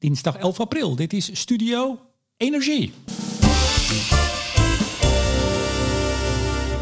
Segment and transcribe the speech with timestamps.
[0.00, 0.96] dinsdag 11 april.
[0.96, 1.98] Dit is Studio
[2.36, 2.92] Energie.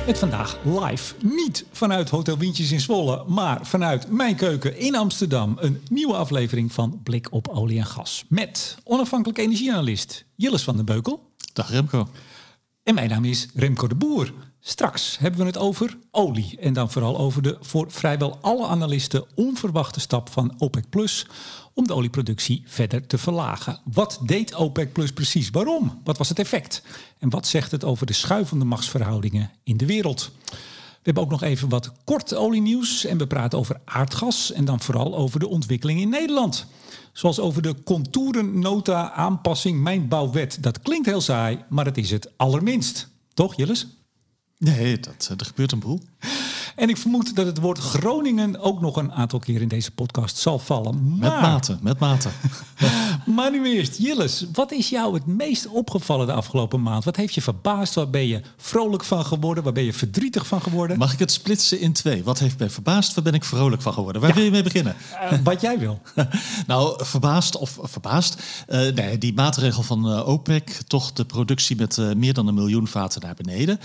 [0.06, 5.56] Met vandaag live, niet vanuit Hotel Windjes in Zwolle, maar vanuit mijn keuken in Amsterdam.
[5.60, 8.24] Een nieuwe aflevering van Blik op Olie en Gas.
[8.28, 11.32] Met onafhankelijk energieanalist Jilles van den Beukel.
[11.53, 12.08] Dag Remco.
[12.82, 14.32] En mijn naam is Remco de Boer.
[14.61, 16.59] Straks hebben we het over olie.
[16.61, 21.27] En dan vooral over de voor vrijwel alle analisten onverwachte stap van OPEC Plus
[21.75, 23.80] om de olieproductie verder te verlagen.
[23.93, 25.51] Wat deed OPEC Plus precies?
[25.51, 26.01] Waarom?
[26.05, 26.83] Wat was het effect?
[27.19, 30.30] En wat zegt het over de schuivende machtsverhoudingen in de wereld?
[30.99, 34.80] We hebben ook nog even wat kort olienieuws en we praten over aardgas en dan
[34.80, 36.66] vooral over de ontwikkeling in Nederland.
[37.13, 40.63] Zoals over de contourennota aanpassing mijnbouwwet.
[40.63, 43.09] Dat klinkt heel saai, maar het is het allerminst.
[43.35, 43.87] Toch, Jilles?
[44.59, 46.01] Nee, dat, er gebeurt een boel.
[46.77, 50.37] En ik vermoed dat het woord Groningen ook nog een aantal keer in deze podcast
[50.37, 51.09] zal vallen.
[51.09, 51.30] Maar...
[51.30, 52.29] Met mate, met mate.
[53.34, 57.04] maar nu eerst, Jilles, wat is jou het meest opgevallen de afgelopen maand?
[57.04, 57.95] Wat heeft je verbaasd?
[57.95, 59.65] Waar ben je vrolijk van geworden?
[59.65, 60.98] Waar ben je verdrietig van geworden?
[60.98, 62.24] Mag ik het splitsen in twee?
[62.24, 63.15] Wat heeft mij verbaasd?
[63.15, 64.22] Waar ben ik vrolijk van geworden?
[64.22, 64.96] Waar wil je mee beginnen?
[65.12, 66.00] Uh, wat jij wil.
[66.66, 68.42] nou, verbaasd of verbaasd.
[68.68, 72.88] Uh, nee, die maatregel van uh, OPEC, toch de productie met meer dan een miljoen
[72.88, 73.80] vaten naar beneden.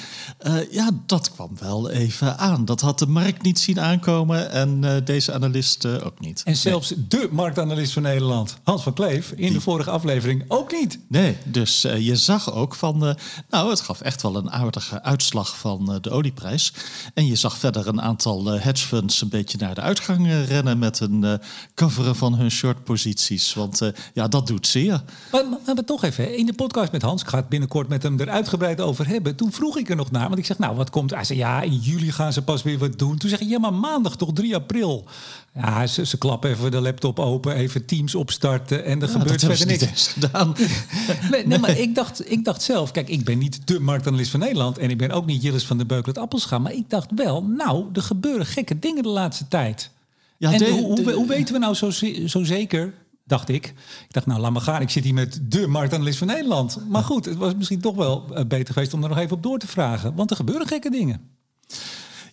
[0.72, 2.66] ja, dat kwam wel even aan.
[2.66, 6.42] Dat had de markt niet zien aankomen en deze analist uh, ook niet.
[6.46, 7.06] En zelfs nee.
[7.08, 9.52] de marktanalist van Nederland, Hans van Kleef, in Die.
[9.52, 11.00] de vorige aflevering ook niet.
[11.08, 13.18] Nee, dus uh, je zag ook van,
[13.50, 16.74] nou, het gaf echt wel een aardige uitslag van de olieprijs.
[17.14, 21.00] En je zag verder een aantal hedge funds een beetje naar de uitgang rennen met
[21.00, 21.40] een
[21.76, 23.54] coveren van hun short posities.
[23.54, 25.04] Want ja, dat doet zeer.
[25.32, 28.04] Maar, maar, maar, toch even, in de podcast met Hans, ik ga het binnenkort met
[28.04, 29.36] hem er uitgebreid over hebben.
[29.36, 31.12] Toen vroeg ik er nog naar, want ik zeg, nou, wat komt?
[31.12, 33.18] Hij zei, ja, in juli gaan ze pas weer wat doen.
[33.18, 35.08] Toen zeg je, ja, maar maandag toch 3 april.
[35.54, 39.68] Ja, ze, ze klappen even de laptop open, even Teams opstarten en er gebeurt verder
[39.68, 40.08] niks.
[40.08, 40.56] gedaan.
[41.32, 44.40] nee, nee, maar ik dacht, ik dacht zelf, kijk, ik ben niet de marktanalist van
[44.40, 47.44] Nederland en ik ben ook niet Jillis van de Beukel Appelscha, maar ik dacht wel,
[47.44, 49.90] nou, er gebeuren gekke dingen de laatste tijd.
[50.38, 51.90] Ja, en de, hoe, hoe, hoe, weten we nou zo,
[52.28, 52.94] zo zeker
[53.26, 53.66] dacht ik.
[54.08, 54.82] Ik dacht, nou, laat maar gaan.
[54.82, 56.78] Ik zit hier met de marktanalist van Nederland.
[56.90, 59.60] Maar goed, het was misschien toch wel beter geweest om er nog even op door
[59.60, 60.16] te vragen.
[60.16, 61.33] Want er gebeuren gekke dingen.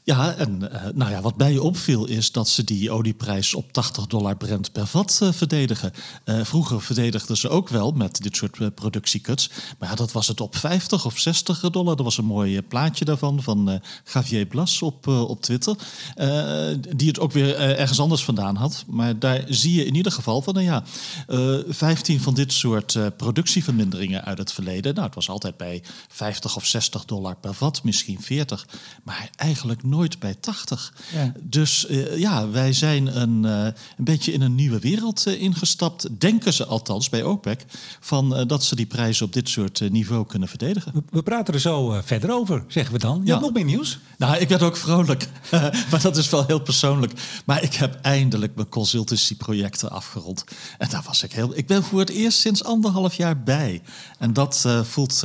[0.02, 4.06] Ja, en uh, nou ja, wat mij opviel is dat ze die olieprijs op 80
[4.06, 5.92] dollar Brent per vat uh, verdedigen.
[6.24, 9.50] Uh, vroeger verdedigden ze ook wel met dit soort productiecuts.
[9.78, 11.96] Maar dat was het op 50 of 60 dollar.
[11.96, 13.80] Er was een mooi plaatje daarvan van
[14.12, 15.76] Javier Blas op, op Twitter.
[16.96, 18.84] die het ook weer ergens anders vandaan had.
[18.86, 20.82] Maar daar zie je in ieder geval van, nou ja,
[21.68, 24.94] 15 van dit soort productieverminderingen uit het verleden.
[24.94, 28.66] Nou, het was altijd bij 50 of 60 dollar per vat, misschien 40.
[29.02, 30.92] Maar eigenlijk nooit bij 80.
[31.12, 31.32] Ja.
[31.40, 36.20] Dus uh, ja, wij zijn een, uh, een beetje in een nieuwe wereld uh, ingestapt.
[36.20, 37.64] Denken ze althans bij OPEC.
[38.00, 40.92] Van dat ze die prijzen op dit soort niveau kunnen verdedigen.
[40.92, 43.18] We, we praten er zo verder over, zeggen we dan.
[43.18, 43.30] Je ja.
[43.30, 43.98] hebt nog meer nieuws?
[44.18, 45.28] Nou, ik werd ook vrolijk.
[45.90, 47.12] maar dat is wel heel persoonlijk.
[47.44, 50.44] Maar ik heb eindelijk mijn consultancyprojecten afgerond.
[50.78, 51.56] En daar was ik heel.
[51.56, 53.82] Ik ben voor het eerst sinds anderhalf jaar bij.
[54.18, 55.24] En dat voelt.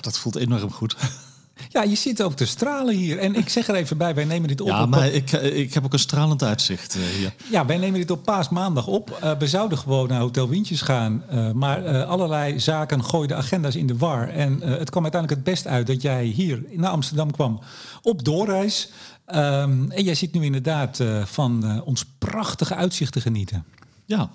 [0.00, 0.96] dat voelt enorm goed.
[1.68, 3.18] Ja, je zit ook te stralen hier.
[3.18, 4.68] En ik zeg er even bij, wij nemen dit op.
[4.68, 7.34] Ja, op maar ik, ik heb ook een stralend uitzicht uh, hier.
[7.50, 9.18] Ja, wij nemen dit op paasmaandag op.
[9.24, 11.24] Uh, we zouden gewoon naar Hotel Windjes gaan.
[11.32, 14.28] Uh, maar allerlei zaken gooiden agenda's in de war.
[14.28, 17.60] En het kwam uiteindelijk het best uit dat jij hier naar Amsterdam kwam
[18.02, 18.90] op doorreis.
[19.34, 23.64] Um, en jij zit nu inderdaad van ons prachtige uitzicht te genieten.
[24.06, 24.30] Ja,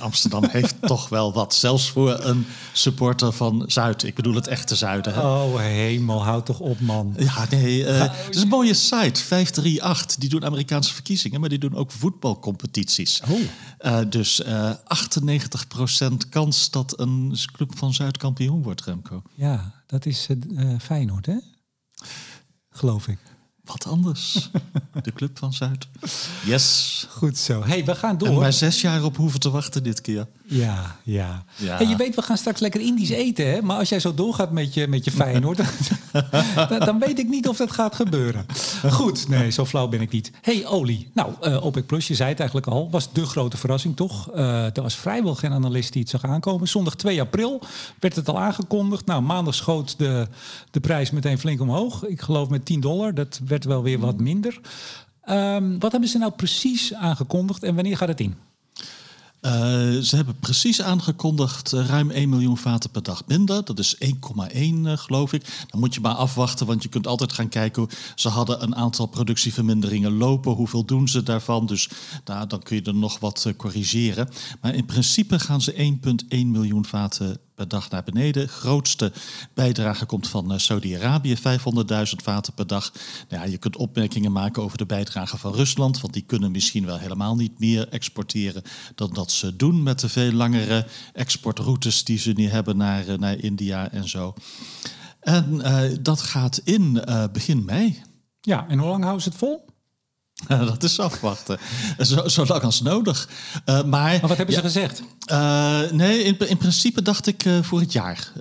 [0.00, 1.54] Amsterdam heeft toch wel wat.
[1.54, 4.02] Zelfs voor een supporter van Zuid.
[4.02, 5.14] Ik bedoel het echte Zuiden.
[5.14, 5.20] Hè?
[5.20, 7.14] Oh hemel, houd toch op man.
[7.18, 7.80] Ja, nee.
[7.80, 10.16] Uh, het is een mooie site, 538.
[10.16, 13.22] Die doen Amerikaanse verkiezingen, maar die doen ook voetbalcompetities.
[13.30, 13.40] Oh.
[13.80, 19.22] Uh, dus uh, 98% kans dat een club van Zuid kampioen wordt, Remco.
[19.34, 21.36] Ja, dat is uh, Feyenoord, hè?
[22.70, 23.18] Geloof ik.
[23.72, 24.50] Wat anders.
[25.02, 25.88] De Club van Zuid.
[26.44, 27.06] Yes.
[27.10, 27.62] Goed zo.
[27.64, 28.28] hey, we gaan door.
[28.28, 30.26] En maar zes jaar op hoeven te wachten dit keer.
[30.52, 31.44] Ja, ja.
[31.56, 31.76] ja.
[31.76, 33.62] Hey, je weet, we gaan straks lekker Indisch eten, hè?
[33.62, 35.60] Maar als jij zo doorgaat met je, met je Feyenoord,
[36.68, 38.46] dan, dan weet ik niet of dat gaat gebeuren.
[38.90, 40.30] Goed, nee, zo flauw ben ik niet.
[40.40, 41.10] hey, olie.
[41.14, 44.34] Nou, uh, OPEC Plus, je zei het eigenlijk al, was de grote verrassing, toch?
[44.34, 46.68] Uh, er was vrijwel geen analist die het zag aankomen.
[46.68, 47.60] Zondag 2 april
[48.00, 49.06] werd het al aangekondigd.
[49.06, 50.26] Nou, maandag schoot de,
[50.70, 52.04] de prijs meteen flink omhoog.
[52.06, 53.14] Ik geloof met 10 dollar.
[53.14, 54.60] Dat werd wel weer wat minder.
[55.30, 58.36] Um, wat hebben ze nou precies aangekondigd en wanneer gaat het in?
[59.42, 59.52] Uh,
[59.98, 63.64] ze hebben precies aangekondigd uh, ruim 1 miljoen vaten per dag minder.
[63.64, 64.08] Dat is 1,1
[64.54, 65.66] uh, geloof ik.
[65.70, 67.88] Dan moet je maar afwachten, want je kunt altijd gaan kijken.
[68.14, 70.52] Ze hadden een aantal productieverminderingen lopen.
[70.52, 71.66] Hoeveel doen ze daarvan?
[71.66, 71.88] Dus
[72.24, 74.28] nou, dan kun je er nog wat corrigeren.
[74.60, 75.98] Maar in principe gaan ze
[76.28, 78.48] 1,1 miljoen vaten per dag naar beneden.
[78.48, 79.12] Grootste
[79.54, 81.42] bijdrage komt van Saudi-Arabië, 500.000
[82.22, 82.92] vaten per dag.
[83.28, 86.86] Nou ja, je kunt opmerkingen maken over de bijdrage van Rusland, want die kunnen misschien
[86.86, 88.62] wel helemaal niet meer exporteren
[88.94, 93.18] dan dat ze doen met de veel langere exportroutes die ze nu hebben naar, eh,
[93.18, 94.34] naar India en zo.
[95.20, 98.02] En uh, dat gaat in begin mei.
[98.40, 99.71] Ja, en hoe lang houden ze het vol?
[100.70, 101.58] dat is afwachten.
[101.98, 103.28] Zo, zo lang als nodig.
[103.66, 105.02] Uh, maar, maar, wat hebben ze gezegd?
[105.30, 108.32] Uh, nee, in, in, principe dacht ik uh, voor het jaar.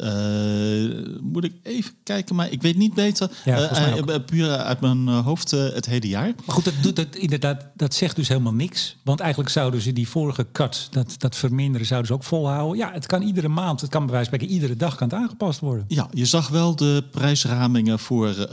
[1.22, 3.30] moet ik even kijken, maar ik weet niet beter.
[3.46, 6.32] Ja, puur uit mijn hoofd het hele jaar.
[6.46, 8.98] Maar goed, dat, doet, dat, inderdaad, dat zegt dus helemaal niks.
[9.04, 12.78] Want eigenlijk zouden ze die vorige cut, dat, dat verminderen, zouden ze ook volhouden.
[12.78, 15.18] Ja, het kan iedere maand, het kan bij wijze van spreken iedere dag kan het
[15.18, 15.86] aangepast worden.
[15.88, 18.48] Ja, je zag wel de prijsramingen voor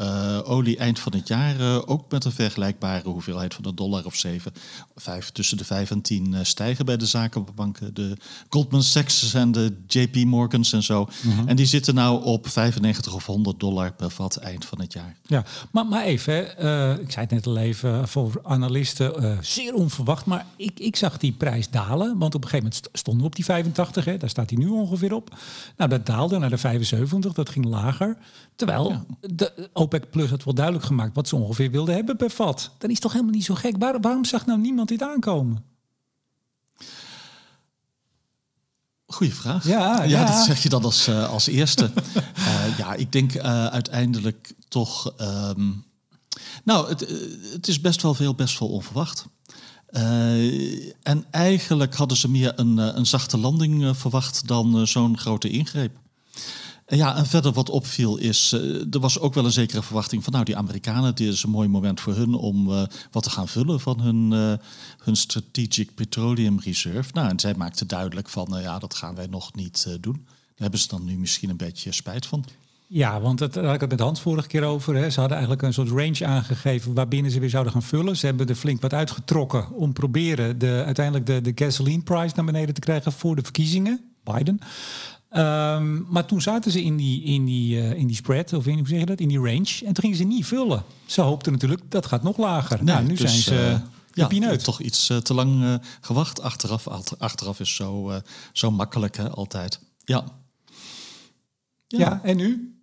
[0.45, 4.53] olie eind van het jaar ook met een vergelijkbare hoeveelheid van de dollar of 7,
[4.97, 7.95] 5, tussen de 5 en 10 uh, stijgen bij de zakenbanken.
[7.95, 8.17] De
[8.49, 11.09] Goldman Sachs en de JP Morgans en zo.
[11.23, 11.49] Mm -hmm.
[11.49, 15.17] En die zitten nou op 95 of 100 dollar per vat eind van het jaar.
[15.27, 19.75] Ja, maar, maar even, uh, ik zei het net al even, voor analisten uh, zeer
[19.75, 20.25] onverwacht.
[20.25, 23.37] Maar ik, ik zag die prijs dalen, want op een gegeven moment stonden we op
[23.37, 25.37] die 85, hè, daar staat hij nu ongeveer op.
[25.77, 28.17] Nou, dat daalde naar de 75, dat ging lager.
[28.57, 29.05] Terwijl ja.
[29.21, 32.71] de OPEC Plus had wel duidelijk gemaakt wat ze ongeveer wilden hebben per vat.
[32.79, 33.77] Dan is toch helemaal niet zo gek.
[33.79, 35.65] Waar, waarom zag nou niemand dit aankomen?
[39.07, 39.67] Goeie vraag.
[39.67, 41.91] Ja, ja, dat zeg je dan als, uh, als eerste.
[42.39, 45.15] uh, ja, ik denk uh, uiteindelijk toch.
[45.21, 45.85] Um,
[46.65, 47.01] nou, het,
[47.53, 49.27] het is best wel veel, best wel onverwacht.
[51.03, 55.97] en eigenlijk hadden ze meer een, een zachte landing verwacht dan zo'n grote ingreep.
[56.91, 60.33] Ja, en verder wat opviel is, uh, er was ook wel een zekere verwachting van,
[60.33, 63.49] nou, die Amerikanen, dit is een mooi moment voor hun om uh, wat te gaan
[63.49, 64.53] vullen van hun, uh,
[65.03, 67.11] hun Strategic Petroleum Reserve.
[67.13, 70.25] Nou, en zij maakte duidelijk van, ja, dat gaan wij nog niet doen.
[70.25, 72.45] Daar hebben ze dan nu misschien een beetje spijt van.
[72.87, 74.95] Ja, want dat, daar had ik het met Hans vorige keer over.
[74.95, 75.11] Hè.
[75.11, 78.17] Ze hadden eigenlijk een soort range aangegeven waarbinnen ze weer zouden gaan vullen.
[78.17, 82.45] Ze hebben er flink wat uitgetrokken om proberen de, uiteindelijk de, de gasoline price naar
[82.45, 84.01] beneden te krijgen voor de verkiezingen.
[84.25, 84.61] Biden.
[85.37, 88.79] Um, maar toen zaten ze in die, in, die, uh, in die spread, of in,
[88.79, 89.79] hoe zeg je dat, in die range.
[89.85, 90.83] En toen gingen ze niet vullen.
[91.07, 92.77] Ze hoopten natuurlijk, dat gaat nog lager.
[92.77, 93.81] Nee, nou, nu dus, zijn ze...
[94.15, 96.43] Uh, ja, toch iets uh, te lang gewacht.
[96.43, 96.89] Achteraf,
[97.19, 98.21] achteraf is zo,
[98.53, 99.81] zo makkelijk, hè, altijd.
[100.05, 100.25] Ja.
[101.87, 101.99] ja.
[101.99, 102.78] Ja, en nu?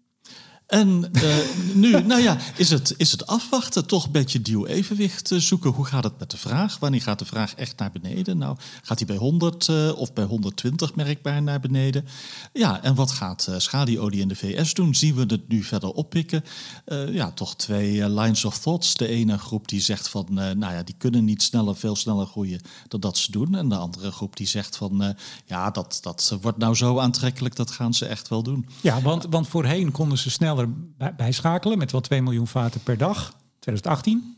[0.68, 1.36] En uh,
[1.74, 5.72] nu, nou ja, is het, is het afwachten, toch een beetje duw evenwicht zoeken.
[5.72, 6.80] Hoe gaat het met de vraag?
[6.80, 8.38] Wanneer gaat de vraag echt naar beneden?
[8.38, 12.06] Nou, gaat die bij 100 uh, of bij 120 merkbaar naar beneden?
[12.54, 14.96] Ja, en wat gaat uh, schalieolie in de VS doen?
[14.96, 16.44] Zien we het nu verder oppikken?
[17.12, 18.94] ja, toch twee lines of thoughts.
[18.94, 22.62] De ene groep die zegt van, nou ja, die kunnen niet sneller, veel sneller groeien
[22.88, 23.56] dan dat ze doen.
[23.56, 25.16] En de andere groep die zegt van,
[25.46, 28.68] ja, dat, dat wordt nou zo aantrekkelijk, dat gaan ze echt wel doen.
[28.82, 33.34] Ja, want, want voorheen konden ze sneller bijschakelen met wel 2 miljoen vaten per dag.
[33.60, 34.34] 2018.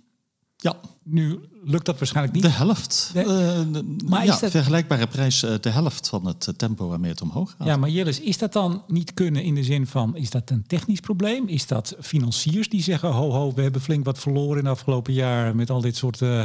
[0.58, 0.76] Ja.
[1.04, 2.44] Nu lukt dat waarschijnlijk niet.
[2.44, 3.10] De helft.
[3.14, 4.52] De, uh, maar ja, is dat...
[4.52, 7.68] vergelijkbare prijs, uh, de helft van het tempo waarmee het omhoog gaat.
[7.68, 10.64] Ja, maar Jillis, is dat dan niet kunnen in de zin van, is dat een
[10.68, 11.48] technisch probleem?
[11.48, 15.14] Is dat financiers die zeggen, ho ho, we hebben flink wat verloren in de afgelopen
[15.14, 16.44] jaar met al dit soort uh,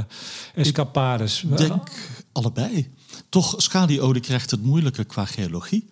[0.54, 1.42] escapades?
[1.42, 1.90] Ik denk
[2.32, 2.90] allebei.
[3.28, 5.88] Toch, schalieolie krijgt het moeilijker qua geologie.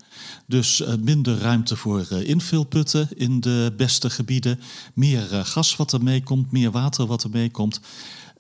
[0.50, 4.60] Dus uh, minder ruimte voor uh, invulputten in de beste gebieden.
[4.94, 7.81] Meer uh, gas wat er meekomt, meer water wat er meekomt.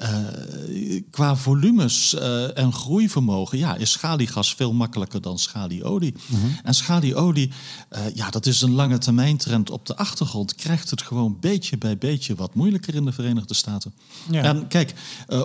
[0.00, 6.14] Uh, qua volumes uh, en groeivermogen ja, is schaliegas veel makkelijker dan schalieolie.
[6.26, 6.56] Mm -hmm.
[6.62, 7.50] En schalieolie,
[7.92, 9.70] uh, ja, dat is een lange termijn trend.
[9.70, 13.94] Op de achtergrond krijgt het gewoon beetje bij beetje wat moeilijker in de Verenigde Staten.
[14.30, 14.42] Ja.
[14.42, 14.94] En kijk,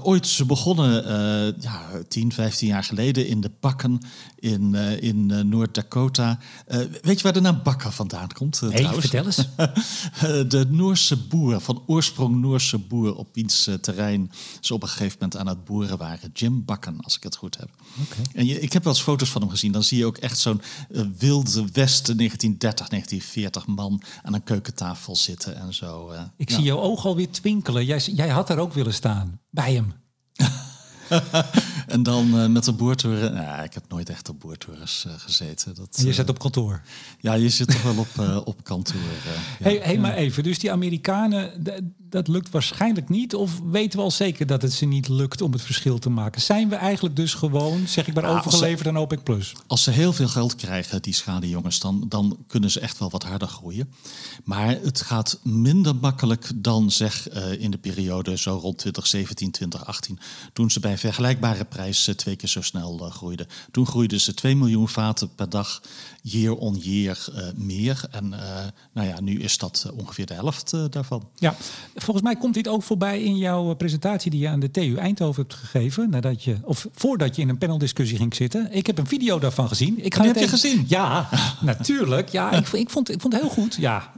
[0.02, 1.04] ooit ze begonnen
[1.60, 4.00] ja, 10, 15 jaar geleden in de bakken
[4.40, 6.40] in, in Noord-Dakota.
[7.02, 8.62] weet je waar de naam bakken vandaan komt?
[8.62, 9.10] nee, trouwens?
[9.10, 10.48] vertel eens.
[10.54, 15.38] de Noorse boer, van oorsprong Noorse boer op wiens terrein ze op een gegeven moment
[15.38, 16.30] aan het boeren waren.
[16.34, 17.70] Jim Bakken, als ik het goed heb.
[18.02, 18.26] Okay.
[18.34, 19.72] En je, ik heb wel eens foto's van hem gezien.
[19.72, 25.16] Dan zie je ook echt zo'n uh, wilde westen 1930, 1940 man aan een keukentafel
[25.16, 26.12] zitten en zo.
[26.12, 26.56] Uh, ik ja.
[26.56, 27.86] zie jouw oog alweer twinkelen.
[27.86, 29.94] Jij, jij had daar ook willen staan, bij hem.
[31.88, 33.34] en dan uh, met de boertoren.
[33.34, 35.76] Nou, ik heb nooit echt op boertorens uh, gezeten.
[35.76, 36.82] Dat, je zit op kantoor.
[37.20, 39.02] Ja, je zit toch wel op, uh, op kantoor.
[39.02, 39.64] ja.
[39.64, 40.44] hey, hey, maar even.
[40.44, 41.64] Dus die Amerikanen,
[42.16, 43.36] dat lukt waarschijnlijk niet?
[43.36, 46.42] Of weten we al zeker dat het ze niet lukt om het verschil te maken?
[46.42, 49.24] Zijn we eigenlijk dus gewoon, zeg ik maar, Ja, overgeleverd aan OPEC+.
[49.24, 49.54] Plus?
[49.68, 53.24] Als ze heel veel geld krijgen, die schadejongens, dan, dan kunnen ze echt wel wat
[53.24, 53.94] harder groeien.
[54.44, 60.20] Maar het gaat minder makkelijk dan zeg eh, in de periode zo rond 2017, 2018.
[60.54, 63.48] Toen ze bij vergelijkbare prijs twee keer zo snel eh, groeiden.
[63.72, 65.82] Toen groeiden ze 2 miljoen vaten per dag,
[66.28, 68.02] year on year eh, meer.
[68.12, 71.28] En eh, nou ja, nu is dat eh, ongeveer de helft daarvan.
[71.36, 71.56] Ja,
[71.96, 75.42] volgens mij komt dit ook voorbij in jouw presentatie die je aan de TU Eindhoven
[75.42, 76.10] hebt gegeven.
[76.10, 78.68] Nadat je, of voordat je in een paneldiscussie ging zitten.
[78.72, 80.06] Ik heb een video daarvan gezien.
[80.06, 80.86] Ik ga die je gezien?
[80.88, 81.30] Ja,
[81.62, 82.30] natuurlijk.
[82.30, 83.76] Ja, ik, ik, vond, ik vond het heel goed.
[83.76, 84.12] Ja,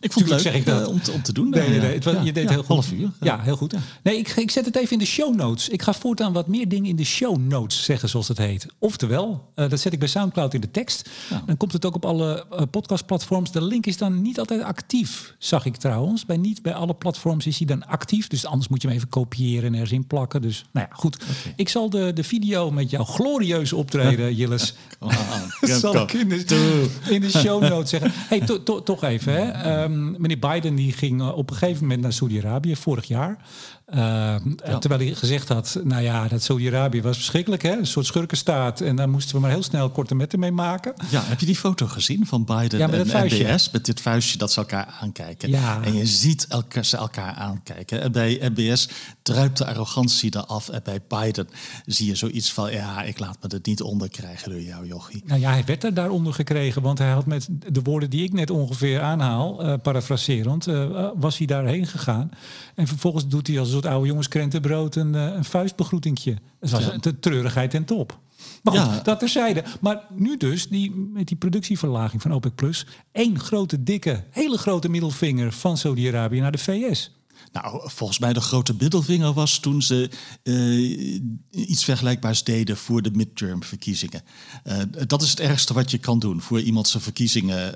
[0.00, 0.80] Ik vond het leuk zeg ik dat.
[0.82, 1.50] eh, om, te, om te doen.
[1.50, 1.94] Nee, nee, nee.
[1.94, 2.66] Het was, je deed heel goed.
[2.68, 3.10] Half uur.
[3.20, 3.74] Ja, heel goed.
[4.02, 5.68] Nee, ik, ik zet het even in de show notes.
[5.68, 8.66] Ik ga voortaan wat meer dingen in de show notes zeggen, zoals het heet.
[8.78, 11.08] Oftewel, eh, dat zet ik bij Soundcloud in de tekst.
[11.46, 13.52] Dan komt het ook op alle eh, podcastplatforms.
[13.52, 16.26] De link is dan niet altijd actief, zag ik trouwens.
[16.26, 18.26] Bij niet bij alle platforms is hij dan actief.
[18.28, 20.42] Dus anders moet je hem even kopiëren en ergens in plakken.
[20.42, 21.16] Dus nou ja, goed.
[21.56, 24.74] Ik zal de, de video met jouw glorieuze optreden, Jilles,
[25.80, 28.10] zal ik in de, in de show notes zeggen.
[28.14, 29.32] Hey, to- to- toch even.
[29.32, 29.87] Hè.
[29.88, 33.46] Meneer Biden die ging eh, op een gegeven moment naar Saudi-Arabië vorig jaar.
[33.90, 37.62] Ehm, Terwijl hij gezegd had, nou ja, dat Saudi-Arabië was verschrikkelijk.
[37.62, 37.78] Hè?
[37.78, 38.80] Een soort schurkenstaat.
[38.80, 40.94] En daar moesten we maar heel snel korte metten mee maken.
[41.10, 43.26] Ja, heb je die foto gezien van Biden Ja, en.
[43.26, 43.70] NBS?
[43.70, 45.48] Met dit vuistje dat ze elkaar aankijken.
[45.48, 45.82] Ja.
[45.82, 48.02] En je ziet elkaar, ze elkaar aankijken.
[48.02, 48.88] En bij NBS
[49.22, 50.68] druipt de arrogantie eraf.
[50.68, 51.48] En bij Biden
[51.86, 52.72] zie je zoiets van...
[52.72, 55.22] ja, ik laat me het niet onderkrijgen door jou, jochie.
[55.26, 56.82] Nou ja, hij werd er daaronder gekregen.
[56.82, 61.38] Want hij had met de woorden die ik net ongeveer aanhaal, eh parafraserend, eh, was
[61.38, 62.30] hij daarheen gegaan.
[62.78, 66.36] En vervolgens doet hij als een soort oude jongens krentenbrood een, eh, een vuistbegroetingje.
[66.60, 68.18] Het was een treurigheid ten top.
[68.62, 69.00] Maar goed, Ja.
[69.02, 69.64] dat terzijde.
[69.80, 74.88] Maar nu dus, die, met die productieverlaging van OPEC+, Plus, één grote, dikke, hele grote
[74.88, 77.16] middelvinger van Saudi-Arabië naar de VS.
[77.52, 80.10] Nou, volgens mij de grote middelvinger was toen ze
[80.42, 84.22] eh, iets vergelijkbaars deden voor de midterm-verkiezingen.
[84.64, 87.74] Eh, dat is het ergste wat je kan doen voor iemand zijn verkiezingen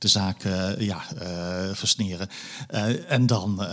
[0.00, 2.28] de zaak eh, ja, eh, versneren.
[2.68, 3.66] Eh, en dan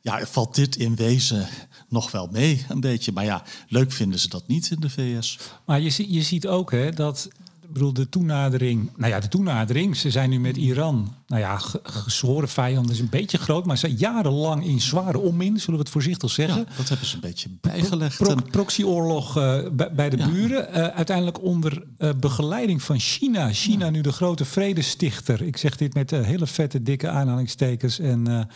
[0.00, 1.48] ja, valt dit in wezen
[1.88, 3.12] nog wel mee, een beetje.
[3.12, 5.38] Maar ja, leuk vinden ze dat niet in de VS.
[5.64, 7.28] Maar je, je ziet ook hè, dat
[7.72, 8.90] bedoel, de toenadering.
[8.96, 9.96] Nou ja, de toenadering.
[9.96, 11.14] Ze zijn nu met Iran.
[11.26, 13.66] Nou ja, ge- gezworen vijanden is een beetje groot.
[13.66, 16.58] Maar ze zijn jarenlang in zware onmin, zullen we het voorzichtig zeggen.
[16.68, 18.16] Ja, dat hebben ze een beetje bijgelegd.
[18.16, 19.58] Pro- proxyoorlog eh,
[19.92, 20.28] bij, de Ja.
[20.30, 20.72] buren.
[20.72, 23.52] Eh, uiteindelijk onder eh, begeleiding van China.
[23.52, 25.42] China nu de grote vredestichter.
[25.42, 28.48] Ik zeg dit met hele vette, dikke aanhalingstekens en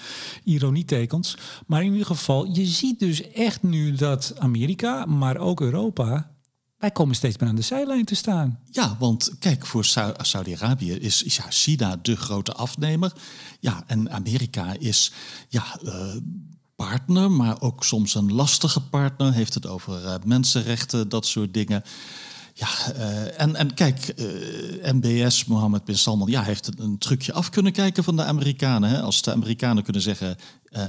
[0.44, 1.36] ironietekens.
[1.66, 6.30] Maar in ieder geval, je ziet dus echt nu dat Amerika, maar ook Europa...
[6.78, 8.58] wij komen steeds meer aan de zijlijn te staan.
[8.70, 13.12] Ja, want kijk, voor Sau- Saudi-Arabië is, is ja, China de grote afnemer.
[13.60, 15.12] Ja, en Amerika is
[15.48, 16.16] ja, eh,
[16.76, 19.32] partner, maar ook soms een lastige partner.
[19.32, 21.82] Heeft het over eh, mensenrechten, dat soort dingen.
[22.54, 27.32] Ja, eh, en, en kijk, eh, MBS, Mohammed bin Salman, ja, heeft een, een trucje
[27.32, 28.90] af kunnen kijken van de Amerikanen.
[28.90, 29.00] Hè?
[29.00, 30.36] Als de Amerikanen kunnen zeggen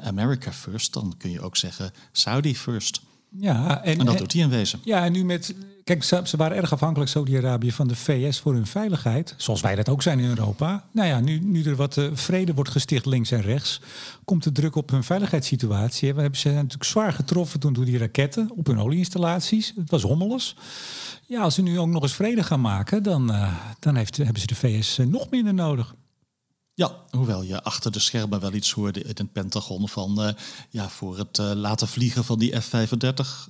[0.04, 3.02] America first, dan kun je ook zeggen Saudi first.
[3.40, 4.80] Ja, en, En dat en- doet hij in wezen.
[4.84, 5.56] Ja, en nu met.
[5.88, 9.34] Kijk, ze, waren erg afhankelijk, Saudi-Arabië, van de VS voor hun veiligheid.
[9.38, 10.84] Zoals wij dat ook zijn in Europa.
[10.92, 13.82] Nou ja, nu, nu er wat eh, vrede wordt gesticht links en rechts,
[14.26, 16.14] komt de druk op hun veiligheidssituatie.
[16.14, 19.74] We hebben ze natuurlijk zwaar getroffen toen door die raketten op hun olieinstallaties.
[19.76, 20.56] Het was hommeles.
[21.26, 24.42] Ja, als ze nu ook nog eens vrede gaan maken, dan, eh, dan heeft, hebben
[24.42, 25.96] ze de VS eh, nog minder nodig.
[26.78, 30.34] Ja, hoewel je achter de schermen wel iets hoorde in het Pentagon van eh,
[30.70, 33.50] ja, voor het eh, laten vliegen van die F-35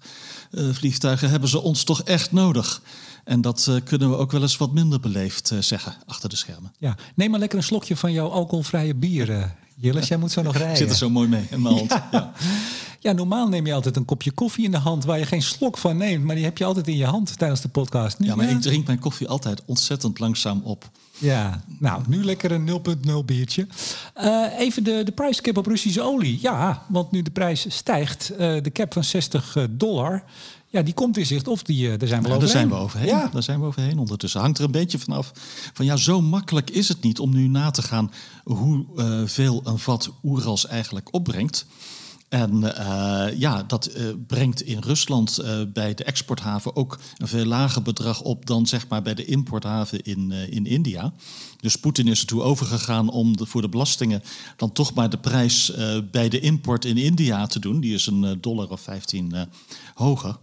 [0.51, 2.81] eh, vliegtuigen hebben ze ons toch echt nodig.
[3.23, 6.73] En dat kunnen we ook wel eens wat minder beleefd zeggen achter de schermen.
[6.79, 10.07] Ja, neem maar lekker een slokje van jouw alcoholvrije bier, Jilles.
[10.07, 10.71] Jij moet zo nog rijden.
[10.75, 11.89] Ik zit er zo mooi mee in mijn hand.
[11.89, 12.07] Ja.
[12.11, 12.33] Ja,
[13.15, 15.97] normaal neem je altijd een kopje koffie in de hand waar je geen slok van
[15.97, 18.17] neemt, maar die heb je altijd in je hand tijdens de podcast.
[18.19, 20.89] Ja, maar eh, ik drink mijn koffie altijd ontzettend langzaam op.
[21.17, 22.67] ja, nou, nu lekker een
[23.09, 23.67] 0.0 biertje.
[24.13, 26.39] Eh, even de, de price cap op Russische olie.
[26.41, 30.23] Ja, want nu de prijs stijgt, eh, de cap van 60 dollar,
[30.69, 31.47] ja, die komt in zicht.
[31.47, 33.03] Of die, daar zijn we Ja, al daar zijn we overheen.
[33.07, 33.25] overheen.
[33.25, 34.41] Ja, Daar zijn we overheen ondertussen.
[34.41, 35.31] Hangt er een beetje vanaf.
[35.73, 38.11] Van ja, zo makkelijk is het niet om nu na te gaan
[38.43, 41.65] hoeveel een vat Oerals eigenlijk opbrengt.
[42.29, 47.45] En eh, ja, dat eh, brengt in Rusland eh, bij de exporthaven ook een veel
[47.45, 51.13] lager bedrag op dan zeg maar bij de importhaven in, in India.
[51.59, 54.23] Dus Poetin is ertoe overgegaan om de, voor de belastingen
[54.55, 55.71] dan toch maar de prijs
[56.11, 57.79] bij de import in India te doen.
[57.79, 59.41] Die is een dollar of 15 eh,
[59.95, 60.37] hoger.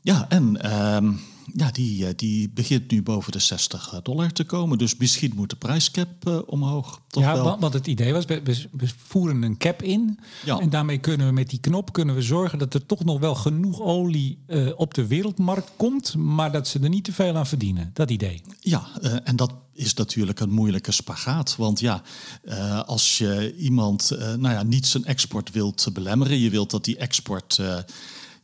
[0.00, 1.12] Ja, en ehm,
[1.54, 4.78] ja, die, die begint nu boven de 60 dollar te komen.
[4.78, 7.00] Dus misschien moet de prijscap omhoog.
[7.08, 7.58] Toch ja, wel.
[7.58, 10.18] want het idee was, we, we voeren een cap in.
[10.44, 10.58] Ja.
[10.58, 13.34] En daarmee kunnen we met die knop kunnen we zorgen dat er toch nog wel
[13.34, 16.14] genoeg olie uh, op de wereldmarkt komt.
[16.14, 17.90] Maar dat ze er niet te veel aan verdienen.
[17.92, 18.42] Dat idee.
[18.60, 21.56] Ja, uh, en dat is natuurlijk een moeilijke spagaat.
[21.56, 22.02] Want ja,
[22.44, 26.96] uh, als je iemand nou ja, niet zijn export wilt belemmeren, je wilt dat die
[26.96, 27.60] export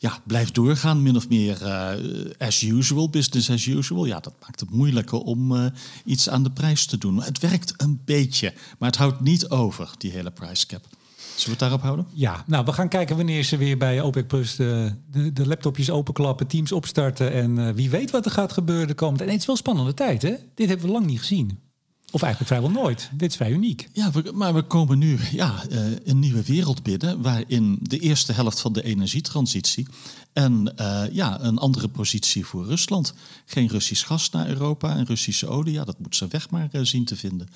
[0.03, 1.91] ja, blijft doorgaan, min of meer uh,
[2.39, 4.05] as usual, business as usual.
[4.05, 5.67] Ja, dat maakt het moeilijker om uh,
[6.05, 7.23] iets aan de prijs te doen.
[7.23, 10.87] Het werkt een beetje, maar het houdt niet over, die hele price cap.
[11.17, 12.07] Zullen we het daarop houden?
[12.13, 14.93] Ja, nou, we gaan kijken wanneer ze weer bij OPEC Plus de,
[15.33, 17.33] de, laptopjes openklappen, teams opstarten.
[17.33, 19.25] En uh, wie weet wat er gaat gebeuren de komende...
[19.25, 20.35] En het is wel spannende tijd, hè?
[20.55, 21.59] Dit hebben we lang niet gezien.
[22.13, 23.11] Of eigenlijk vrijwel nooit.
[23.13, 23.89] Dit is vrij uniek.
[23.93, 27.23] Ja, maar we komen nu ja, uh, een nieuwe wereld binnen...
[27.23, 29.87] waarin de eerste helft van de energietransitie...
[30.33, 33.15] en uh, ja, een andere positie voor Rusland.
[33.45, 35.73] Geen Russisch gas naar Europa en Russische olie.
[35.73, 37.49] Ja, dat moet ze weg maar uh, zien te vinden.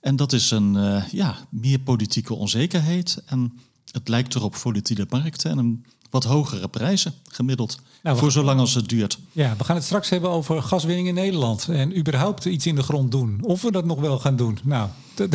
[0.00, 3.22] En dat is een ja, meer politieke onzekerheid.
[3.26, 3.52] En
[3.90, 7.78] het lijkt erop volatiele markten en een wat hogere prijzen gemiddeld.
[8.02, 9.18] Nou, voor zolang als het duurt.
[9.32, 11.68] Ja, we gaan het straks hebben over gaswinning in Nederland.
[11.68, 13.38] En überhaupt iets in de grond doen.
[13.42, 14.58] Of we dat nog wel gaan doen.
[14.62, 14.88] Nou,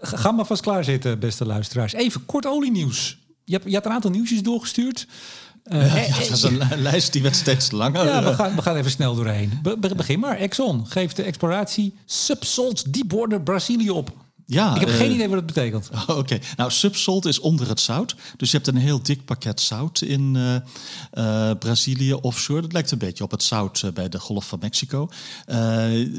[0.00, 1.92] ga maar vast klaarzitten, beste luisteraars.
[1.92, 3.18] Even kort olienieuws.
[3.44, 5.06] Je hebt, je had een aantal nieuwsjes doorgestuurd.
[5.64, 8.04] Uh, ja, ja, dat is een lijst die werd steeds langer.
[8.04, 9.58] Ja, we gaan, we gaan even snel doorheen.
[9.62, 10.36] Be begin maar.
[10.36, 14.12] Exxon geeft de exploratie Subsalt Deepwater Brazilië op.
[14.48, 15.90] Ja, ik heb uh, geen idee wat het betekent.
[16.00, 16.42] Oké, okay.
[16.56, 18.14] nou subsalt is onder het zout.
[18.36, 20.54] Dus je hebt een heel dik pakket zout in uh,
[21.14, 22.60] uh, Brazilië offshore.
[22.60, 25.08] Dat lijkt een beetje op het zout bij de Golf van Mexico.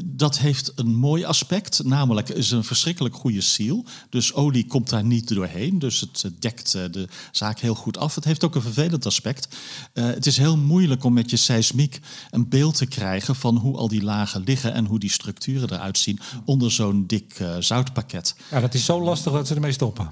[0.05, 3.85] dat heeft een mooi aspect, namelijk is een verschrikkelijk goede seal.
[4.09, 8.15] Dus olie komt daar niet doorheen, dus het dekt de zaak heel goed af.
[8.15, 9.47] Het heeft ook een vervelend aspect.
[9.93, 11.99] het is heel moeilijk om met je seismiek
[12.31, 15.97] een beeld te krijgen van hoe al die lagen liggen en hoe die structuren eruit
[15.97, 18.16] zien onder zo'n dik zoutpakket.
[18.51, 20.11] Ja, dat is zo lastig dat ze ermee stoppen.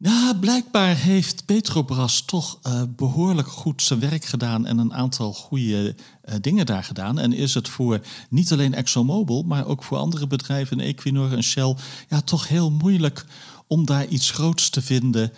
[0.00, 5.94] Ja, blijkbaar heeft Petrobras toch uh, behoorlijk goed zijn werk gedaan en een aantal goede
[5.94, 7.18] uh, dingen daar gedaan.
[7.18, 8.00] En is het voor
[8.30, 11.76] niet alleen ExxonMobil, maar ook voor andere bedrijven, Equinor en Shell,
[12.08, 13.24] ja, toch heel moeilijk
[13.66, 15.32] om daar iets groots te vinden.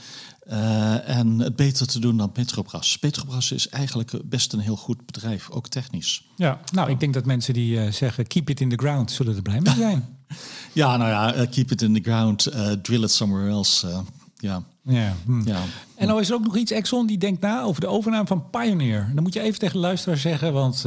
[0.48, 2.98] Uh, en het beter te doen dan Petrobras.
[2.98, 6.24] Petrobras is eigenlijk best een heel goed bedrijf, ook technisch.
[6.36, 9.42] Ja, nou, ik denk dat mensen die zeggen keep it in the ground, zullen er
[9.42, 10.08] blij mee zijn.
[10.72, 12.48] ja, nou ja, uh, keep it in the ground,
[12.82, 14.02] drill it somewhere else.
[14.36, 14.62] ja.
[14.82, 15.48] Ja, hm.
[15.48, 15.62] ja.
[15.94, 18.50] En nou is er ook nog iets, Exxon, die denkt na over de overname van
[18.50, 19.10] Pioneer.
[19.14, 20.84] Dan moet je even tegen de luisteraar zeggen, want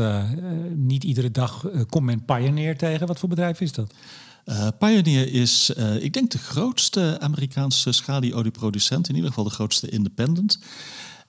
[0.75, 3.07] niet iedere dag komt men Pioneer tegen.
[3.07, 3.93] Wat voor bedrijf is dat?
[4.45, 9.89] Uh, Pioneer is, uh, ik denk, de grootste Amerikaanse schalieolieproducent, in ieder geval de grootste
[9.89, 10.59] independent.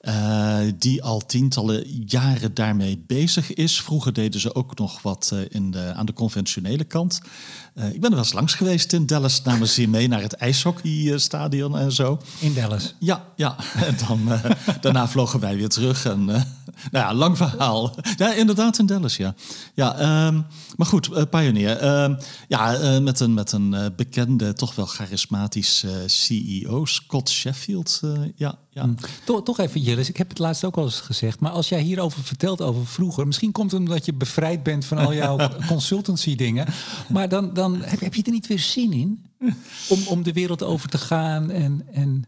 [0.00, 3.80] Uh, die al tientallen jaren daarmee bezig is.
[3.80, 7.20] Vroeger deden ze ook nog wat in de, aan de conventionele kant.
[7.74, 9.42] Ik ben er wel eens langs geweest in Dallas.
[9.42, 12.20] Namen ze mee naar het ijshockeystadion en zo.
[12.38, 12.94] In Dallas?
[12.98, 13.56] Ja, ja.
[13.86, 14.28] En dan,
[14.80, 16.04] daarna vlogen wij weer terug.
[16.04, 16.44] En, nou
[16.90, 17.94] ja, lang verhaal.
[18.16, 19.34] Ja, inderdaad in Dallas, ja.
[19.74, 21.82] ja um, maar goed, Pioneer.
[21.82, 22.16] Uh,
[22.48, 28.00] ja, met een, met een bekende, toch wel charismatische CEO, Scott Sheffield.
[28.36, 28.86] ja, ja.
[28.86, 28.94] Mm.
[29.24, 31.40] Toch, toch even, Jillis, ik heb het laatst ook al eens gezegd.
[31.40, 33.26] Maar als jij hierover vertelt over vroeger...
[33.26, 36.66] misschien komt het omdat je bevrijd bent van al jouw consultancy dingen.
[37.08, 39.24] Maar dan, dan heb, heb je er niet weer zin in?
[39.88, 41.86] Om, om de wereld over te gaan en...
[41.92, 42.24] en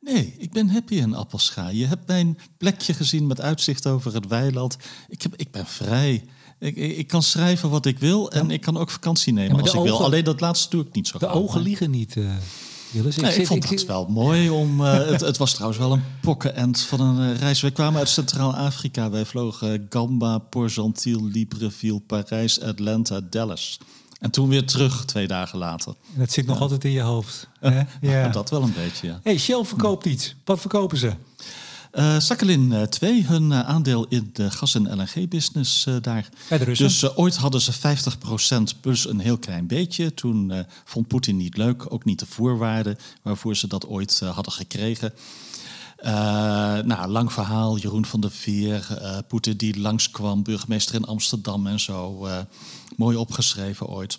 [0.00, 1.68] Nee, ik ben happy in Appelscha.
[1.68, 4.76] Je hebt mijn plekje gezien met uitzicht over het weiland.
[5.08, 6.24] Ik, heb, ik ben vrij.
[6.58, 8.52] Ik, ik kan schrijven wat ik wil en ja.
[8.52, 10.04] ik kan ook vakantie nemen ja, als ik ogen, wil.
[10.04, 12.30] Alleen dat laatste doe ik niet zo De ogen liegen niet, uh,
[12.90, 13.16] Willis.
[13.16, 14.80] Nee, ik, ik vond ik, het wel mooi om...
[14.80, 17.60] Uh, het, het, was trouwens wel een pokkenend van een uh, reis.
[17.60, 19.10] We kwamen uit Centraal-Afrika.
[19.10, 23.78] Wij vlogen Gamba, Port-Gentil, Libreville, Parijs, Atlanta, Dallas.
[24.24, 25.94] En toen weer terug, twee dagen later.
[26.14, 26.62] En dat zit nog ja.
[26.62, 27.48] altijd in je hoofd.
[27.60, 27.82] Hè?
[28.10, 28.28] Ja.
[28.28, 29.20] dat wel een beetje, ja.
[29.22, 30.34] hey, Shell verkoopt iets.
[30.44, 31.12] Wat verkopen ze?
[31.92, 36.28] Uh, Sakhalin uh, 2, hun uh, aandeel in de gas- en LNG-business daar.
[36.74, 37.72] Dus ooit hadden ze
[38.76, 40.14] 50% plus een heel klein beetje.
[40.14, 45.12] Toen vond Poetin niet leuk, ook niet de voorwaarden waarvoor ze dat ooit hadden gekregen.
[46.86, 48.86] nou, lang verhaal, Jeroen van der Veer,
[49.28, 52.28] Poetin die langskwam, burgemeester in Amsterdam en zo.
[52.96, 54.18] Mooi opgeschreven ooit.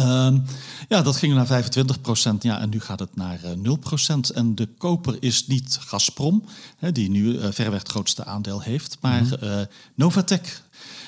[0.00, 0.44] Um,
[0.88, 2.42] ja, dat ging naar 25 procent.
[2.42, 4.30] Ja, en nu gaat het naar uh, 0 procent.
[4.30, 6.44] En de koper is niet Gazprom,
[6.76, 9.48] hè, die nu uh, verreweg het grootste aandeel heeft, maar mm -hmm.
[9.48, 9.60] uh,
[9.94, 10.62] Novatec.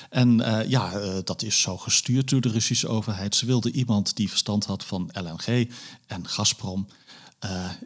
[0.09, 0.91] En ja,
[1.23, 3.35] dat is zo gestuurd door de Russische overheid.
[3.35, 5.69] Ze wilden iemand die verstand had van LNG.
[6.07, 6.87] En Gazprom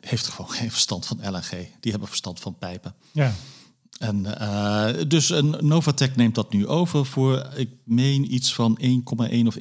[0.01, 1.49] heeft gewoon geen verstand van LNG.
[1.79, 2.95] Die hebben verstand van pijpen.
[3.11, 3.33] Ja.
[3.99, 9.45] En, uh, dus een Novatec neemt dat nu over voor, ik meen, iets van 1,1
[9.45, 9.57] of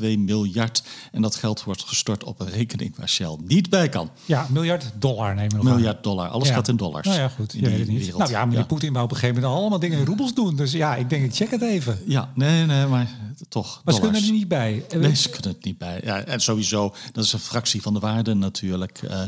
[0.00, 0.82] 1,2 miljard.
[1.12, 4.10] En dat geld wordt gestort op een rekening waar Shell niet bij kan.
[4.24, 7.06] Ja, miljard dollar nemen we nog Miljard dollar, alles gaat in dollars.
[7.06, 7.52] Nou ja, goed.
[7.52, 7.98] Je weet het niet.
[7.98, 8.18] Wereld.
[8.18, 10.56] Nou ja, maar die Poetin wou op een gegeven moment allemaal dingen in roebels doen.
[10.56, 11.98] Dus ja, ik denk, ik check het even.
[12.06, 13.08] Ja, nee, nee, maar
[13.48, 13.80] toch.
[13.84, 14.84] Maar ze kunnen er niet bij.
[14.96, 16.00] Nee, ze kunnen het niet bij.
[16.04, 19.02] Ja, en sowieso, dat is een fractie van de waarde natuurlijk.
[19.02, 19.22] Uh,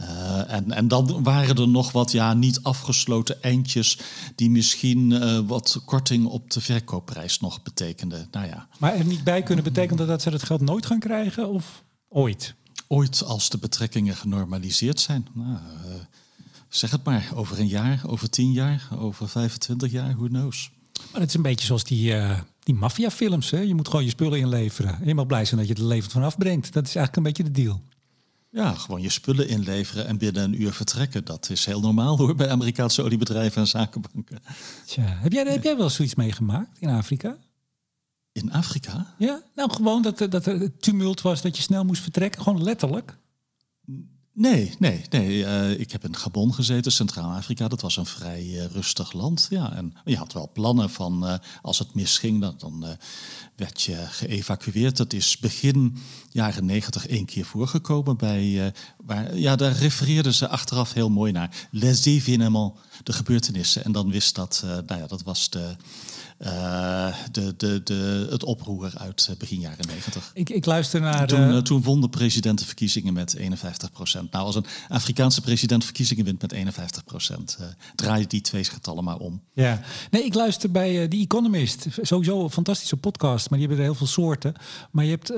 [0.00, 3.98] uh, en, en dan waren er nog wat ja, niet afgesloten eindjes
[4.34, 8.28] die misschien uh, wat korting op de verkoopprijs nog betekenden.
[8.30, 8.68] Nou ja.
[8.78, 12.54] Maar er niet bij kunnen betekenen dat ze het geld nooit gaan krijgen of ooit?
[12.88, 15.26] Ooit als de betrekkingen genormaliseerd zijn.
[15.32, 15.58] Nou, uh,
[16.68, 20.70] zeg het maar, over een jaar, over tien jaar, over 25 jaar, who knows.
[21.12, 22.14] Maar het is een beetje zoals die,
[22.62, 23.50] die maffiafilms.
[23.50, 25.00] Je moet gewoon je spullen inleveren.
[25.00, 26.72] En je mag blij zijn dat je er levend vanaf brengt.
[26.72, 27.80] Dat is eigenlijk een beetje de deal.
[28.54, 31.24] Ja, gewoon je spullen inleveren en binnen een uur vertrekken.
[31.24, 34.42] Dat is heel normaal hoor bij Amerikaanse oliebedrijven en zakenbanken.
[34.86, 37.36] Tja, heb jij, heb jij wel zoiets meegemaakt in Afrika?
[38.32, 39.14] In Afrika?
[39.18, 43.18] Ja, nou gewoon dat, dat er tumult was, dat je snel moest vertrekken, gewoon letterlijk.
[44.36, 45.38] Nee, nee, nee.
[45.38, 47.68] Uh, ik heb in Gabon gezeten, Centraal-Afrika.
[47.68, 49.46] Dat was een vrij uh, rustig land.
[49.50, 52.86] Ja, en je had wel plannen van uh, als het misging, dan, dan
[53.56, 54.96] werd je geëvacueerd.
[54.96, 55.96] Dat is begin
[56.30, 58.72] jaren negentig één keer voorgekomen bij.
[59.04, 61.68] waar, ja, daar refereerden ze achteraf heel mooi naar.
[61.70, 63.84] Les événements, de gebeurtenissen.
[63.84, 65.76] En dan wist dat, nou ja, dat was de
[66.38, 70.30] uh, de, de, de, het oproer uit eh, begin jaren negentig.
[70.34, 71.26] Ik, ik luister naar...
[71.26, 74.32] Toen, uh, toen won de president de verkiezingen met 51 procent.
[74.32, 77.58] Nou, als een Afrikaanse president verkiezingen wint met 51 procent...
[77.60, 79.42] Uh, draaien die twee getallen maar om.
[79.52, 81.86] Ja, nee, ik luister bij The Economist.
[82.02, 84.54] Sowieso een fantastische podcast, maar die hebben er heel veel soorten.
[84.90, 85.32] Maar je hebt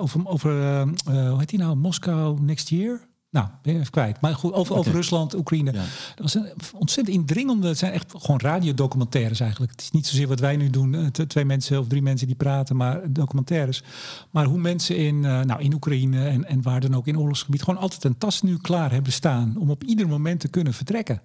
[0.00, 3.12] over, over hoe heet die nou, Moskou Next Year...
[3.34, 4.20] Nou, ben je even kwijt.
[4.20, 5.72] Maar goed, over, over Rusland, Oekraïne.
[5.72, 5.82] Dat
[6.16, 7.68] was een ontzettend indringende.
[7.68, 9.72] Het zijn echt gewoon radiodocumentaires eigenlijk.
[9.72, 12.36] Het is niet zozeer wat wij nu doen, eh, twee mensen of drie mensen die
[12.36, 13.82] praten, maar documentaires.
[14.30, 17.62] Maar hoe mensen in, uh, nou, in Oekraïne en, en waar dan ook in oorlogsgebied
[17.62, 21.20] gewoon altijd een tas nu klaar hebben staan om op ieder moment te kunnen vertrekken.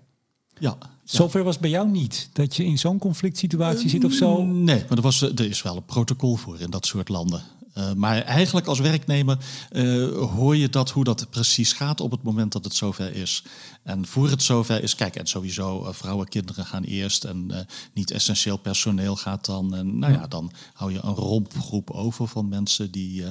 [0.59, 0.77] Ja.
[1.03, 4.43] Zover was bij jou niet dat je in zo'n conflict situatie zit of zo?
[4.43, 7.41] Nee, maar er, was, er is wel een protocol voor in dat soort landen.
[7.79, 9.37] Uh, maar eigenlijk als werknemer
[9.71, 13.43] uh, hoor je dat hoe dat precies gaat op het moment dat het zover is.
[13.83, 18.11] En voor het zover is, kijk, en sowieso uh, vrouwen, kinderen gaan eerst en niet
[18.11, 19.75] essentieel personeel gaat dan.
[19.75, 23.23] En nou ja, dan hou je een rompgroep over van mensen die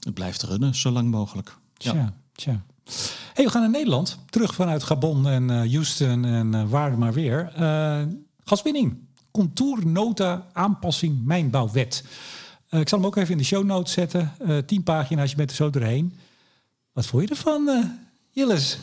[0.00, 1.56] het blijft runnen zo lang mogelijk.
[1.74, 1.92] Ja.
[1.92, 2.62] Tja, tja.
[3.34, 7.52] Hey, we gaan naar Nederland, terug vanuit Gabon en Houston en waar maar weer.
[8.44, 8.96] gaswinning,
[9.30, 12.04] contournota aanpassing mijnbouwwet.
[12.76, 14.32] Uh, ik zal hem ook even in de show notes zetten.
[14.46, 16.18] Uh, tien pagina's, je bent er zo doorheen.
[16.92, 17.84] Wat vond je ervan, uh,
[18.30, 18.78] Jilles?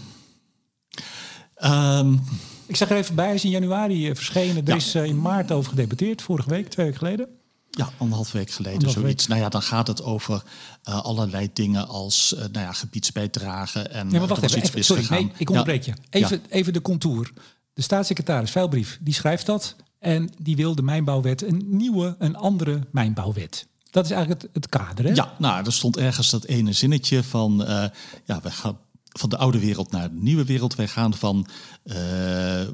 [1.63, 2.21] Um,
[2.65, 4.55] ik zeg er even bij, hij is in januari verschenen.
[4.55, 4.75] Er ja.
[4.75, 7.27] is in maart over gedebatteerd, vorige week, twee weken geleden.
[7.69, 9.27] Ja, anderhalf week geleden anderhalf zoiets.
[9.27, 9.29] Week.
[9.29, 10.43] Nou ja, dan gaat het over
[10.89, 15.31] uh, allerlei dingen als uh, nou ja, gebiedsbijdragen en ja, maar wacht even, sorry, nee,
[15.37, 15.93] ik onderbreek ja.
[16.09, 16.19] je.
[16.19, 16.55] Even, ja.
[16.55, 17.31] even de contour.
[17.73, 19.75] De staatssecretaris Veilbrief, die schrijft dat.
[19.99, 23.67] En die wil de mijnbouwwet een nieuwe, een andere mijnbouwwet.
[23.93, 25.05] Dat is eigenlijk het, het kader.
[25.05, 25.13] Hè?
[25.13, 27.85] Ja, nou, er stond ergens dat ene zinnetje van, uh,
[28.25, 30.75] ja, we gaan van de oude wereld naar de nieuwe wereld.
[30.75, 31.47] Wij gaan van,
[31.83, 31.95] uh,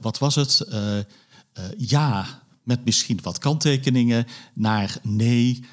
[0.01, 0.65] wat was het?
[0.69, 0.97] Uh,
[1.77, 2.25] ja,
[2.63, 5.65] met misschien wat kanttekeningen, naar nee.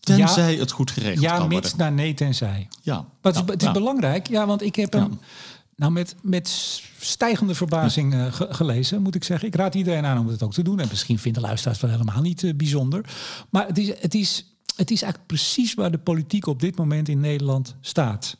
[0.00, 1.56] Tenzij ja, het goed geregeld ja, kan worden.
[1.56, 2.68] Ja, mits naar nee, tenzij.
[2.82, 2.94] Ja.
[2.94, 5.20] Maar het is, het is belangrijk, ja, want ik heb hem
[5.80, 6.48] nou, met, met
[6.98, 9.48] stijgende verbazing ge gelezen, moet ik zeggen.
[9.48, 10.80] Ik raad iedereen aan om het ook te doen.
[10.80, 13.04] En misschien vinden luisteraars wel helemaal niet uh, bijzonder.
[13.50, 17.08] Maar het is, het, is, het is eigenlijk precies waar de politiek op dit moment
[17.08, 18.36] in Nederland staat.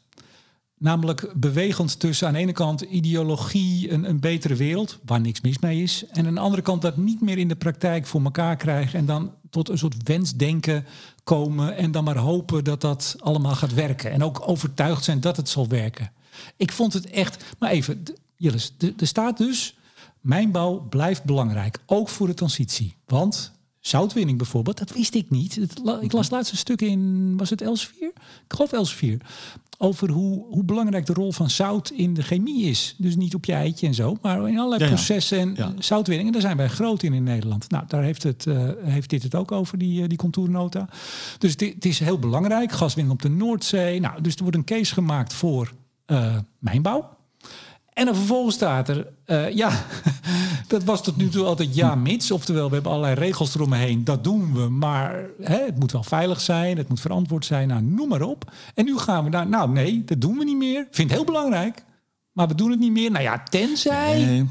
[0.79, 5.59] Namelijk bewegend tussen aan de ene kant ideologie, een, een betere wereld, waar niks mis
[5.59, 6.05] mee is.
[6.11, 8.98] En aan de andere kant dat niet meer in de praktijk voor elkaar krijgen.
[8.98, 10.87] En dan tot een soort wensdenken
[11.24, 11.76] komen.
[11.76, 14.11] En dan maar hopen dat dat allemaal gaat werken.
[14.11, 16.11] En ook overtuigd zijn dat het zal werken.
[16.57, 17.44] Ik vond het echt.
[17.59, 18.03] Maar even,
[18.37, 19.74] Jillis, er staat dus.
[20.20, 22.94] Mijnbouw blijft belangrijk, ook voor de transitie.
[23.07, 25.61] Want zoutwinning bijvoorbeeld, dat wist ik niet.
[26.00, 28.09] ik las laatst een stuk in, was het Elsevier?
[28.16, 29.20] Ik geloof Elsevier.
[29.79, 32.94] Over hoe, hoe belangrijk de rol van zout in de chemie is.
[32.98, 35.72] Dus niet op je eitje en zo, maar in allerlei ja, processen en ja.
[35.79, 36.26] zoutwinning.
[36.26, 37.70] En daar zijn wij groot in in Nederland.
[37.70, 40.88] Nou, daar heeft, het, uh, heeft dit het ook over, die, uh, die contournota.
[41.38, 42.72] Dus het, het is heel belangrijk.
[42.72, 44.00] Gaswinning op de Noordzee.
[44.00, 45.72] Nou, dus er wordt een case gemaakt voor
[46.11, 47.18] uh, mijnbouw.
[47.92, 49.70] En dan vervolgens staat er, uh, ja,
[50.68, 52.31] dat was tot nu toe altijd ja, mits.
[52.31, 54.68] Oftewel, we hebben allerlei regels eromheen, dat doen we.
[54.68, 58.53] Maar hè, het moet wel veilig zijn, het moet verantwoord zijn, nou, noem maar op.
[58.75, 60.87] En nu gaan we daar, nou nee, dat doen we niet meer.
[60.90, 61.85] Vind het heel belangrijk.
[62.40, 63.11] Maar we doen het niet meer.
[63.11, 64.24] Nou ja, tenzij...
[64.24, 64.48] Nee.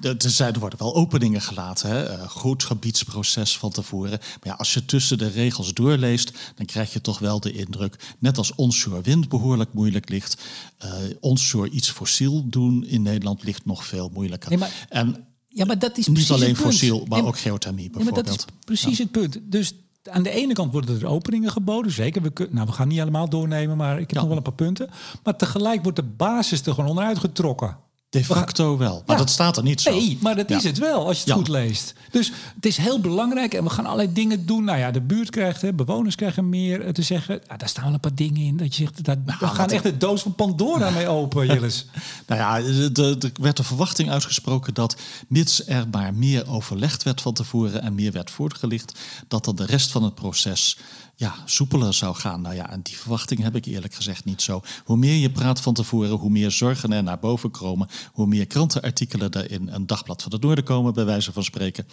[0.00, 1.90] Er, zijn, er worden wel openingen gelaten.
[1.90, 2.18] Hè?
[2.18, 4.10] Uh, goed gebiedsproces van tevoren.
[4.18, 8.14] Maar ja, als je tussen de regels doorleest, dan krijg je toch wel de indruk,
[8.18, 10.42] net als onshore wind behoorlijk moeilijk ligt,
[10.84, 14.50] uh, onshore iets fossiel doen in Nederland ligt nog veel moeilijker.
[14.50, 18.26] Nee, maar, en ja, maar dat is niet alleen fossiel, maar ook geothermie bijvoorbeeld.
[18.26, 19.02] Ja, maar dat is precies ja.
[19.02, 19.38] het punt.
[19.42, 19.72] Dus
[20.10, 22.22] aan de ene kant worden er openingen geboden, zeker.
[22.22, 24.90] We, nou, we gaan niet allemaal doornemen, maar ik heb nog wel een paar punten.
[25.24, 27.76] Maar tegelijk wordt de basis er gewoon onderuit getrokken.
[28.12, 29.02] De facto wel.
[29.06, 29.90] Maar dat staat er niet zo.
[29.90, 31.94] Nee, maar dat is het wel als je het goed leest.
[32.10, 34.64] Dus het is heel belangrijk en we gaan allerlei dingen doen.
[34.64, 37.40] Nou ja, de buurt krijgt, hè, bewoners krijgen meer te zeggen.
[37.46, 39.68] Nou, daar staan wel een paar dingen in dat je zegt, dat, nou, we gaan
[39.68, 41.86] echt de doos van Pandora mee open, Jillis.
[42.26, 42.56] nou ja,
[43.02, 44.96] er werd de verwachting uitgesproken dat
[45.28, 48.98] mits er maar meer overlegd werd van tevoren en meer werd voortgelicht,
[49.28, 50.76] dat dan de rest van het proces
[51.22, 52.40] ja, soepeler zou gaan.
[52.40, 54.62] Nou ja, en die verwachting heb ik eerlijk gezegd niet zo.
[54.84, 58.46] Hoe meer je praat van tevoren, hoe meer zorgen er naar boven komen, hoe meer
[58.46, 61.86] krantenartikelen er in een dagblad van het Noorden komen, bij wijze van spreken.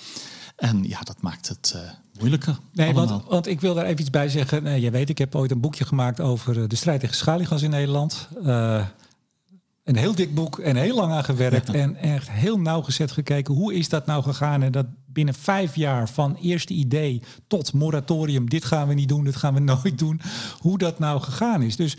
[0.55, 1.81] En ja, dat maakt het uh,
[2.19, 2.59] moeilijker.
[2.73, 4.63] Nee, want, want, ik wil daar even iets bij zeggen.
[4.63, 7.69] Nee, je weet, ik heb ooit een boekje gemaakt over de strijd tegen schaliegas in
[7.69, 8.27] Nederland.
[8.43, 8.85] Uh,
[9.89, 11.69] een heel dik boek en heel lang aan gewerkt.
[11.69, 13.53] En echt heel nauwgezet gekeken.
[13.53, 14.63] Hoe is dat nou gegaan?
[14.63, 18.49] En dat binnen vijf jaar van eerste idee tot moratorium.
[18.49, 20.21] Dit gaan we niet doen, dit gaan we nooit doen.
[20.59, 21.75] Hoe dat nou gegaan is.
[21.75, 21.97] Dus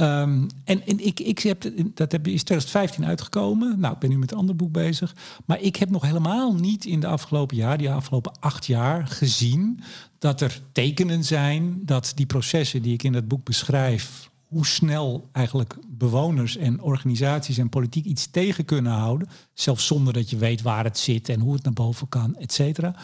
[0.00, 1.62] Um, en, en ik, ik heb,
[1.94, 3.80] dat heb, is 2015 uitgekomen.
[3.80, 5.14] Nou, ik ben nu met een ander boek bezig.
[5.44, 9.80] Maar ik heb nog helemaal niet in de afgelopen jaar, die afgelopen acht jaar, gezien
[10.18, 15.28] dat er tekenen zijn dat die processen die ik in dat boek beschrijf, hoe snel
[15.32, 19.28] eigenlijk bewoners en organisaties en politiek iets tegen kunnen houden.
[19.54, 22.52] Zelfs zonder dat je weet waar het zit en hoe het naar boven kan, et
[22.52, 22.94] cetera.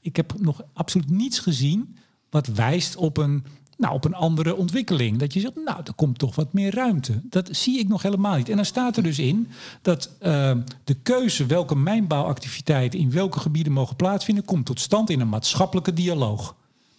[0.00, 1.96] Ik heb nog absoluut niets gezien
[2.30, 3.44] wat wijst op een,
[3.76, 5.18] nou, op een andere ontwikkeling.
[5.18, 7.20] Dat je zegt, nou, er komt toch wat meer ruimte.
[7.22, 8.48] Dat zie ik nog helemaal niet.
[8.48, 9.48] En dan staat er dus in
[9.82, 10.52] dat uh,
[10.84, 15.92] de keuze welke mijnbouwactiviteiten in welke gebieden mogen plaatsvinden, komt tot stand in een maatschappelijke
[15.92, 16.54] dialoog.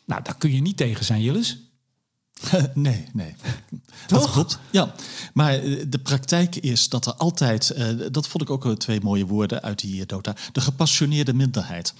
[0.05, 1.64] Nou, daar kun je niet tegen zijn, Jillis.
[2.73, 3.35] nee, nee.
[4.07, 4.59] Dat klopt.
[4.71, 4.93] Ja,
[5.33, 9.25] maar eh, de praktijk is dat er altijd, uh, dat vond ik ook twee mooie
[9.25, 11.93] woorden uit die dota, de gepassioneerde minderheid.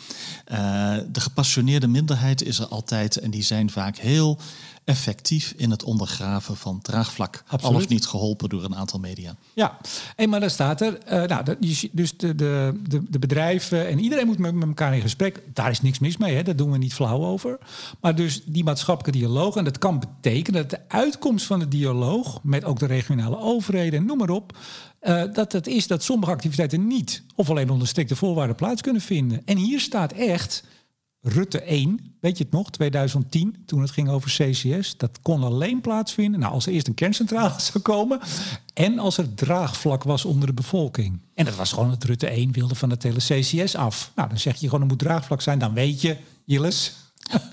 [0.52, 4.40] Uh, de gepassioneerde minderheid is er altijd en die zijn vaak heel
[4.86, 7.44] effectief in het ondergraven van draagvlak.
[7.48, 7.76] Absoluut.
[7.76, 9.36] Al of niet geholpen door een aantal media.
[9.54, 9.78] Ja,
[10.16, 11.56] en maar dan staat er, uh, nou,
[11.92, 15.44] dus de, de, de, de, bedrijven en iedereen moet met, met elkaar in gesprek.
[15.54, 16.44] Daar is niks mis mee, hè?
[16.44, 17.58] daar doen we niet flauw over.
[18.02, 22.40] Maar dus die maatschappelijke dialoog, en dat kan betekenen dat de uitkomst van de dialoog
[22.44, 24.58] met ook de regionale overheden, noem maar op,
[25.02, 29.02] uh, dat het is dat sommige activiteiten niet of alleen onder strikte voorwaarden plaats kunnen
[29.02, 29.42] vinden.
[29.46, 30.64] En hier staat echt
[31.28, 34.98] Rutte 1, weet je het nog, 2010, toen het ging over CCS.
[34.98, 38.20] Dat kon alleen plaatsvinden nou, als er eerst een kerncentrale zou komen
[38.74, 41.20] en als er draagvlak was onder de bevolking.
[41.34, 44.12] En dat was gewoon het Rutte 1 wilde van het hele CCS af.
[44.16, 46.94] Nou, dan zeg je gewoon er moet draagvlak zijn, dan weet je, Jilles.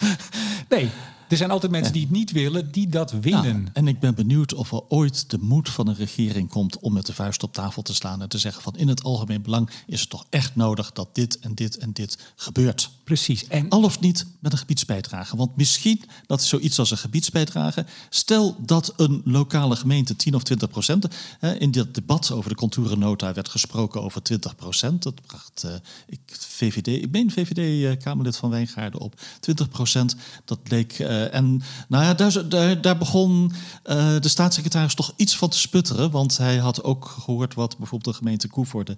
[0.68, 0.90] nee,
[1.32, 3.68] er zijn altijd mensen die het niet willen, die dat winnen.
[3.72, 7.06] en ik ben benieuwd of er ooit de moed van een regering komt om met
[7.06, 10.00] de vuist op tafel te slaan en te zeggen van in het algemeen belang is
[10.00, 12.90] het toch echt nodig dat dit en dit en dit gebeurt.
[13.04, 13.46] Precies.
[13.46, 15.36] En al of niet met een gebiedsbijdrage.
[15.36, 17.86] Want misschien dat is zoiets als een gebiedsbijdrage.
[18.10, 21.06] Stel dat een lokale gemeente 10 of 20 procent.
[21.38, 25.02] Hè, in dit debat over de contourennota werd gesproken over 20 procent.
[25.02, 25.72] Dat bracht uh,
[26.06, 29.20] ik, VVD, ik ben VVD-Kamerlid van Wijngaarden op.
[29.40, 30.98] 20 procent, dat leek.
[30.98, 36.10] Uh, en nou ja, daar, daar, daar begon de staatssecretaris toch iets van te sputteren.
[36.10, 38.96] Want hij had ook gehoord wat bijvoorbeeld de gemeente Koevoorde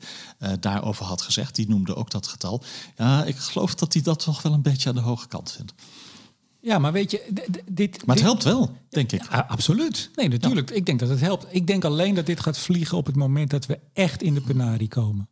[0.60, 1.54] daarover had gezegd.
[1.54, 2.62] Die noemde ook dat getal.
[2.96, 5.74] Ja, ik geloof dat hij dat toch wel een beetje aan de hoge kant vindt.
[6.60, 7.32] Ja, maar weet je,
[7.70, 8.06] dit.
[8.06, 9.22] Maar het helpt wel, denk ik.
[9.30, 10.10] Ja, absoluut.
[10.14, 10.70] Nee, natuurlijk.
[10.70, 11.46] Ik denk dat het helpt.
[11.50, 14.40] Ik denk alleen dat dit gaat vliegen op het moment dat we echt in de
[14.40, 15.28] penarie komen.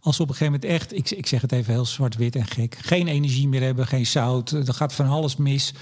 [0.00, 2.46] Als we op een gegeven moment echt, ik, ik zeg het even heel zwart-wit en
[2.46, 5.72] gek, geen energie meer hebben, geen zout, er gaat van alles mis.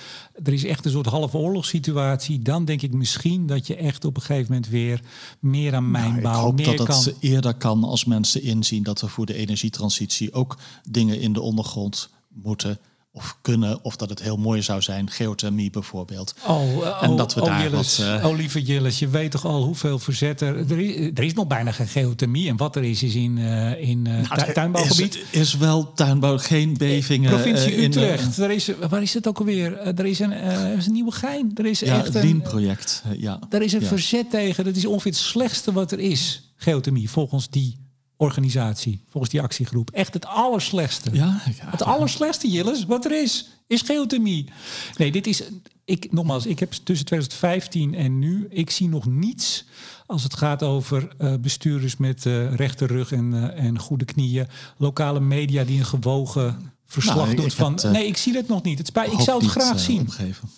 [0.42, 2.42] Er is echt een soort halve oorlogssituatie.
[2.42, 5.00] Dan denk ik misschien dat je echt op een gegeven moment weer
[5.40, 7.04] meer aan mijnbouw, nou, ik hoop meer dat kan.
[7.04, 10.56] het eerder kan als mensen inzien dat er voor de energietransitie ook
[10.88, 12.78] dingen in de ondergrond moeten
[13.12, 16.34] of kunnen, of dat het heel mooi zou zijn, geothermie bijvoorbeeld.
[16.46, 18.06] Oh, en dat we oh, daar Jillis, wat.
[18.06, 18.24] Uh...
[18.24, 20.70] Oh, lieve Jillis, je weet toch al hoeveel verzet er.
[20.70, 22.48] Er is, er is nog bijna geen geothermie.
[22.48, 25.14] En wat er is, is in, uh, in uh, nou, tuinbouwgebied.
[25.14, 27.30] Is, is, wel tuinbouw, geen bevingen.
[27.30, 28.38] Provincie Utrecht.
[28.38, 29.78] er is, waar is het ook alweer?
[29.78, 31.50] er is een, er is een nieuwe gein.
[31.54, 33.02] Er is ja, echt een project.
[33.16, 33.38] ja.
[33.50, 34.64] Er is een verzet tegen.
[34.64, 36.52] Dat is ongeveer het slechtste wat er is.
[36.56, 37.89] Geothermie, volgens die
[38.20, 39.90] organisatie, volgens die actiegroep.
[39.90, 41.10] Echt het allerslechtste.
[41.12, 44.48] Ja, Het allerslechtste, Jilles, wat er is, is geothermie.
[44.96, 45.42] Nee, dit is,
[45.84, 49.64] ik, nogmaals, ik heb tussen 2015 en nu, ik zie nog niets
[50.06, 54.46] als het gaat over uh, bestuurders met uh, rechte rug en, uh, en goede knieën.
[54.76, 57.78] Lokale media die een gewogen verslag Nou, doet ik van...
[57.78, 58.78] eh, nee, ik zie dat nog niet.
[58.78, 60.00] Het spijt, ik zou het graag eh, zien.
[60.00, 60.48] opgeven.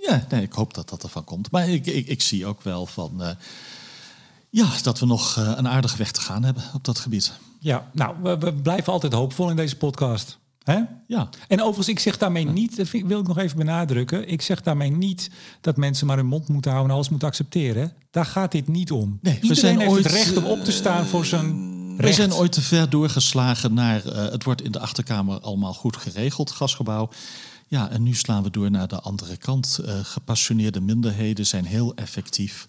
[0.00, 1.50] Ja, nee, ik hoop dat dat ervan komt.
[1.50, 3.36] Maar ik, ik, ik zie ook wel van...
[4.52, 7.32] eh, ja, dat we nog eh, een aardige weg te gaan hebben op dat gebied.
[7.58, 10.38] Ja, nou, we, we blijven altijd hoopvol in deze podcast.
[10.62, 10.80] Hè?
[11.06, 14.28] Ja, En overigens, ik zeg daarmee niet, dat vind- wil ik nog even benadrukken.
[14.28, 17.92] Ik zeg daarmee niet dat mensen maar hun mond moeten houden en alles moeten accepteren.
[18.10, 19.18] Daar gaat dit niet om.
[19.22, 22.16] Nee, we zijn heeft ooit, het recht om op te staan voor zijn we recht.
[22.16, 24.04] zijn ooit te ver doorgeslagen naar...
[24.06, 27.08] eh, het wordt in de achterkamer allemaal goed geregeld, gasgebouw.
[27.68, 29.78] Ja, en nu slaan we door naar de andere kant.
[29.84, 32.66] Eh, gepassioneerde minderheden zijn heel effectief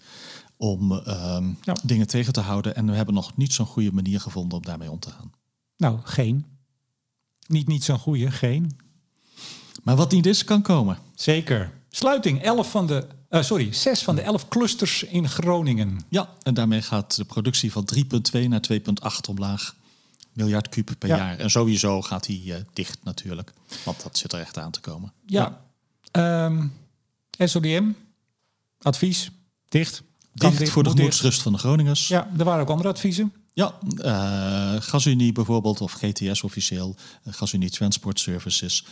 [0.56, 1.76] om ehm, Ja.
[1.82, 2.76] dingen tegen te houden.
[2.76, 5.32] En we hebben nog niet zo'n goede manier gevonden om daarmee om te gaan.
[5.76, 6.44] Nou, geen.
[7.46, 8.76] Niet, niet zo'n goede, geen.
[9.82, 10.98] Maar wat niet is, kan komen.
[11.14, 11.72] Zeker.
[11.90, 16.00] Sluiting, 11 van de, eh, sorry, 6 van de 11 clusters in Groningen.
[16.08, 19.76] Ja, en daarmee gaat de productie van 3,2 naar 2,8 omlaag.
[20.32, 21.16] Miljard kuub per Ja.
[21.16, 21.38] jaar.
[21.38, 23.52] En sowieso gaat die eh, dicht natuurlijk.
[23.84, 25.12] Want dat zit er echt aan te komen.
[25.26, 25.60] Ja.
[26.10, 26.66] Ehm,
[27.38, 27.90] SODM,
[28.82, 29.30] advies,
[29.68, 30.02] dicht.
[30.34, 32.08] Dicht voor de gemoedsrust van de Groningers.
[32.08, 33.32] Ja, er waren ook andere adviezen.
[33.52, 38.84] Ja, eh, GasUnie bijvoorbeeld, of GTS officieel, eh, GasUnie Transport Services.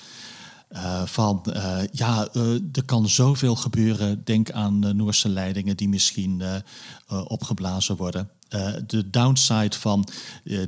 [0.69, 1.55] Eh, van
[1.93, 2.29] ja,
[2.73, 4.25] er kan zoveel gebeuren.
[4.25, 6.43] Denk aan Noorse leidingen die misschien
[7.09, 8.31] opgeblazen worden.
[8.87, 10.09] De downside van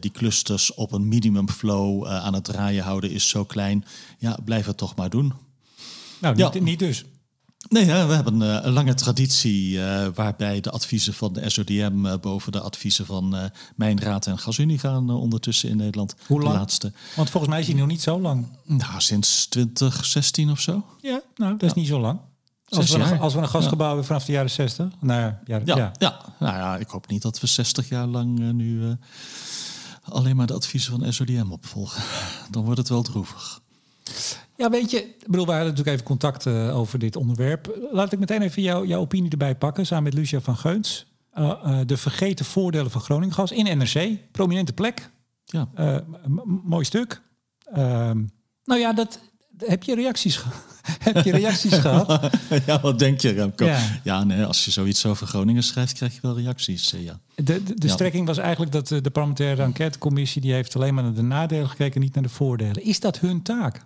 [0.00, 3.84] die clusters op een minimum flow aan het draaien houden is zo klein.
[4.18, 5.32] Ja, blijf het toch maar doen.
[6.20, 6.50] Nou, Ja.
[6.52, 7.04] niet, niet dus.
[7.68, 12.06] Nee, hè, we hebben eh, een lange traditie eh, waarbij de adviezen van de SODM
[12.06, 13.44] eh, boven de adviezen van eh
[13.76, 16.14] Mijnraad en GasUnie gaan ondertussen in Nederland.
[16.26, 16.52] Hoe lang?
[16.52, 16.92] De laatste.
[17.16, 18.46] Want volgens mij is hij nog niet zo lang.
[18.64, 20.84] Nou, sinds 2016 of zo.
[21.00, 22.20] Ja, nou, dat is niet zo lang.
[22.68, 24.88] Als we, een, als we een gasgebouw hebben vanaf de jaren 60.
[25.00, 25.92] Nou ja, jaren, Ja, ja.
[25.98, 26.20] ja.
[26.38, 28.96] nou ja, ik hoop niet dat we 60 jaar lang nu
[30.02, 32.02] alleen maar de adviezen van SODM opvolgen.
[32.50, 33.60] Dan wordt het wel droevig.
[34.56, 37.78] Ja, weet je, ik bedoel, we hadden natuurlijk even contact eh, over dit onderwerp.
[37.92, 41.06] Laat ik meteen even jou, jouw opinie erbij pakken, samen met Lucia van Geuns.
[41.30, 44.18] Eh, eh, de vergeten voordelen van Groningengas in NRC.
[44.32, 45.10] Prominente plek.
[45.44, 45.68] Ja.
[46.64, 47.20] Mooi stuk.
[47.72, 48.22] Ehm,
[48.64, 49.20] nou ja, dat,
[49.58, 50.42] heb je reacties,
[51.08, 52.30] heb je reacties gehad?
[52.66, 53.64] ja, wat denk je, Remco?
[53.64, 54.00] Ja.
[54.02, 54.24] Ja.
[54.24, 56.90] nee, als je zoiets over Groningen schrijft, krijg je wel reacties.
[56.90, 57.20] ja.
[57.34, 57.92] De, de, de Ja.
[57.92, 60.42] strekking was eigenlijk dat eh, de parlementaire enquêtecommissie...
[60.42, 62.84] die heeft alleen maar naar de nadelen gekeken, niet naar de voordelen.
[62.84, 63.84] Is dat hun taak?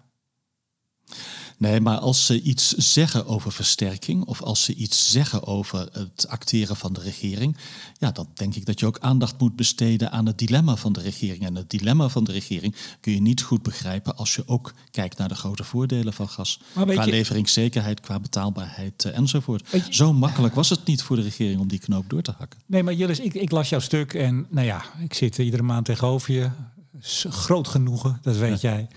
[1.59, 6.27] Nee, maar als ze iets zeggen over versterking of als ze iets zeggen over het
[6.29, 7.57] acteren van de regering,
[7.99, 11.01] ja, dan denk ik dat je ook aandacht moet besteden aan het dilemma van de
[11.01, 11.45] regering.
[11.47, 15.19] En het dilemma van de regering kun je niet goed begrijpen als je ook kijkt
[15.19, 16.61] naar de grote voordelen van gas.
[16.73, 19.69] Qua je- leveringszekerheid, qua betaalbaarheid eh, enzovoort.
[19.73, 22.61] Je- Zo makkelijk was het niet voor de regering om die knoop door te hakken.
[22.67, 25.85] Nee, maar Jillis, ik, ik las jouw stuk en nou ja, ik zit iedere maand
[25.85, 26.51] tegenover je.
[27.29, 28.89] Groot genoegen, dat weet jij.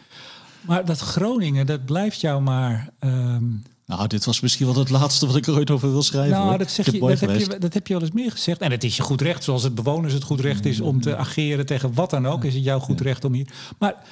[0.61, 2.89] Maar dat Groningen, dat blijft jou maar...
[2.99, 3.49] ehm,
[3.85, 6.31] Nou, dit was misschien wel het laatste wat ik er ooit over wil schrijven.
[6.31, 6.57] nou, hoor.
[6.57, 8.61] dat, zeg je, dat, heb je, dat heb je wel eens meer gezegd.
[8.61, 11.15] En het is je goed recht, zoals het bewoners het goed recht is om te
[11.15, 12.43] ageren tegen wat dan ook.
[12.43, 13.47] Is het jouw goed recht om hier...
[13.79, 14.03] Maar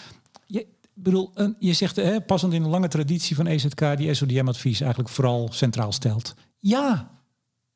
[0.46, 3.98] je, bedoel, je zegt hè, passend in een lange traditie van EZK...
[3.98, 6.34] die SODM-advies eigenlijk vooral centraal stelt.
[6.60, 7.12] Ja,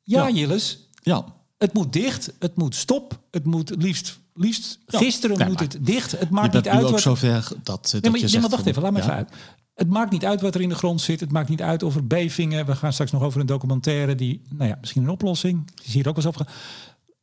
[0.02, 0.34] ja, Ja.
[0.34, 1.24] Jillis, Ja,
[1.58, 4.98] Het moet dicht, het moet stop, het moet liefst, liefst Ja.
[4.98, 6.10] gisteren Nee, moet maar het dicht.
[6.10, 7.00] Het maakt niet uit ook wat.
[7.00, 8.32] zover dat, dat nee, je maar, zegt...
[8.32, 9.04] nee, maar wacht even, laat me Ja?
[9.04, 9.30] even uit.
[9.74, 11.20] Het maakt niet uit wat er in de grond zit.
[11.20, 12.66] Het maakt niet uit of er bevingen.
[12.66, 15.66] We gaan straks nog over een documentaire die, nou ja, misschien een oplossing.
[15.74, 16.52] Die is hier ook wel eens over.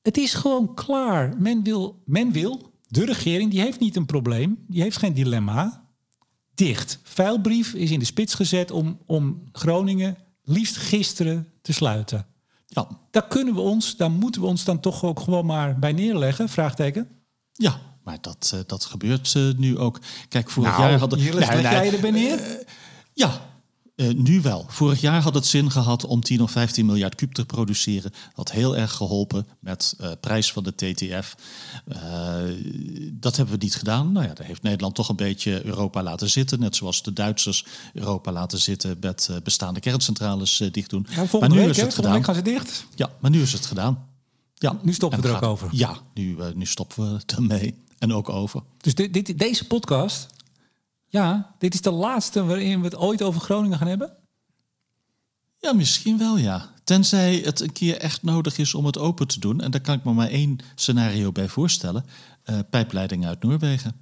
[0.01, 1.33] Het is gewoon klaar.
[1.37, 4.57] Men wil, men wil, de regering, die heeft niet een probleem.
[4.67, 5.83] Die heeft geen dilemma.
[6.53, 6.99] Dicht.
[7.03, 12.25] Vuilbrief is in de spits gezet om, om Groningen liefst gisteren te sluiten.
[12.73, 15.91] Ja, Daar kunnen we ons, daar moeten we ons dan toch ook gewoon maar bij
[15.91, 16.49] neerleggen?
[16.49, 17.09] Vraagteken.
[17.51, 19.99] Ja, maar dat, eh, dat gebeurt eh, nu ook.
[20.29, 21.19] Kijk, vorig Nou, jaar hadden...
[21.19, 22.63] Jillis, leg jij je erbij neer?
[23.13, 23.41] Ja,
[24.01, 24.65] eh, nu wel.
[24.67, 28.11] Vorig jaar had het zin gehad om 10 of 15 miljard kuub te produceren.
[28.35, 31.35] Dat heel erg geholpen met eh prijs van de TTF.
[31.87, 31.99] Eh,
[33.11, 34.11] dat hebben we niet gedaan.
[34.11, 36.59] Nou ja, daar heeft Nederland toch een beetje Europa laten zitten.
[36.59, 41.07] Net zoals de Duitsers Europa laten zitten met bestaande kerncentrales dicht doen.
[41.09, 42.23] Ja, maar nu week, is het gedaan.
[42.23, 42.85] gaan ze dicht.
[42.95, 44.07] Ja, maar nu is het gedaan.
[44.53, 45.69] Ja, Nu stoppen En we er ook over.
[45.71, 47.75] Ja, nu, nu stoppen we ermee.
[47.99, 48.61] En ook over.
[48.77, 50.27] Dus dit, dit, deze podcast,
[51.11, 54.13] ja, dit is de laatste waarin we het ooit over Groningen gaan hebben.
[55.57, 56.69] Ja, misschien wel ja.
[56.83, 59.61] Tenzij het een keer echt nodig is om het open te doen.
[59.61, 62.05] En daar kan ik me maar één scenario bij voorstellen.
[62.45, 63.95] Uh, pijpleidingen uit Noorwegen.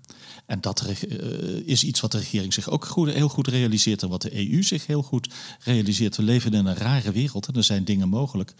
[0.45, 4.09] En dat uh, is iets wat de regering zich ook goed, heel goed realiseert en
[4.09, 5.29] wat de EU zich heel goed
[5.59, 6.15] realiseert.
[6.15, 8.53] We leven in een rare wereld en er zijn dingen mogelijk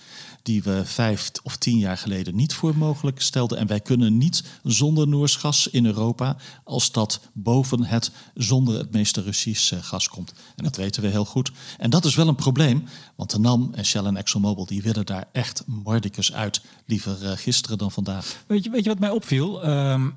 [0.44, 3.58] die we vijf of tien jaar geleden niet voor mogelijk stelden.
[3.58, 8.92] En wij kunnen niet zonder Noors gas in Europa als dat boven het zonder het
[8.92, 10.34] meeste Russisch gas komt.
[10.56, 11.52] En dat weten we heel goed.
[11.78, 12.84] En dat is wel een probleem,
[13.16, 16.62] want de NAM en Shell en ExxonMobil die willen daar echt mordicus uit.
[16.86, 18.44] Liever gisteren dan vandaag.
[18.48, 19.62] Weet je, weet je wat mij opviel?
[19.90, 20.16] Um,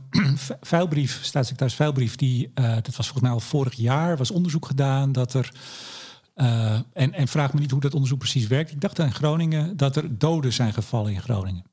[0.60, 5.12] vuilbrief, staatssecretaris Vuilbrief, die, uh, dat was volgens mij al vorig jaar, was onderzoek gedaan
[5.12, 5.52] dat er.
[6.36, 8.70] Uh, en, en vraag me niet hoe dat onderzoek precies werkt.
[8.70, 11.64] Ik dacht in Groningen dat er doden zijn gevallen in Groningen.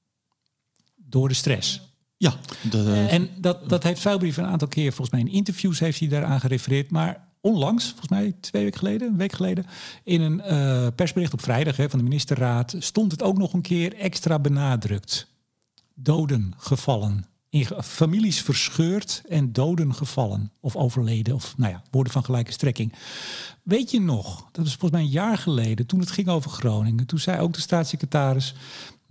[0.95, 1.81] Door de stress.
[2.17, 2.35] Ja.
[2.69, 6.07] De, en dat, dat heeft Vuilbrief een aantal keer, volgens mij in interviews heeft hij
[6.07, 6.91] daaraan gerefereerd.
[6.91, 9.65] Maar onlangs, volgens mij twee weken geleden, een week geleden,
[10.03, 13.61] in een uh, persbericht op vrijdag hè, van de ministerraad, stond het ook nog een
[13.61, 15.27] keer extra benadrukt.
[15.93, 22.23] Doden gevallen in families verscheurd en doden gevallen of overleden of nou ja, woorden van
[22.23, 22.93] gelijke strekking.
[23.63, 27.05] Weet je nog, dat is volgens mij een jaar geleden, toen het ging over Groningen,
[27.05, 28.55] toen zei ook de staatssecretaris,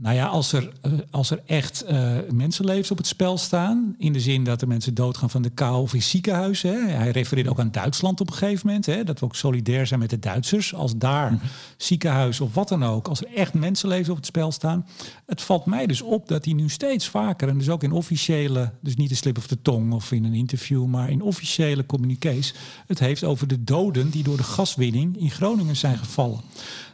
[0.00, 4.12] nou ja, als er, eh, als er echt uh, mensenlevens op het spel staan, in
[4.12, 6.70] de zin dat er mensen doodgaan van de kou of in ziekenhuizen.
[6.70, 6.92] Hè.
[6.92, 10.00] Hij refereert ook aan Duitsland op een gegeven moment, hè, dat we ook solidair zijn
[10.00, 10.74] met de Duitsers.
[10.74, 11.40] Als daar mm
[11.76, 14.86] ziekenhuis of wat dan ook, als er echt mensenlevens op het spel staan.
[15.26, 18.72] Het valt mij dus op dat hij nu steeds vaker, en dus ook in officiële,
[18.80, 22.54] dus niet de slip of de tong of in een interview, maar in officiële communiqués,
[22.86, 26.40] het heeft over de doden die door de gaswinning in Groningen zijn gevallen.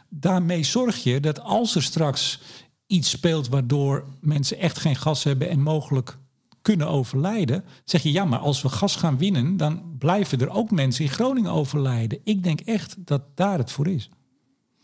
[0.09, 2.39] Daarmee zorg je dat als er straks
[2.87, 6.17] iets speelt waardoor mensen echt geen gas hebben en mogelijk
[6.61, 10.71] kunnen overlijden, zeg je ja, maar als we gas gaan winnen, dan blijven er ook
[10.71, 12.19] mensen in Groningen overlijden.
[12.23, 14.09] Ik denk echt dat daar het voor is.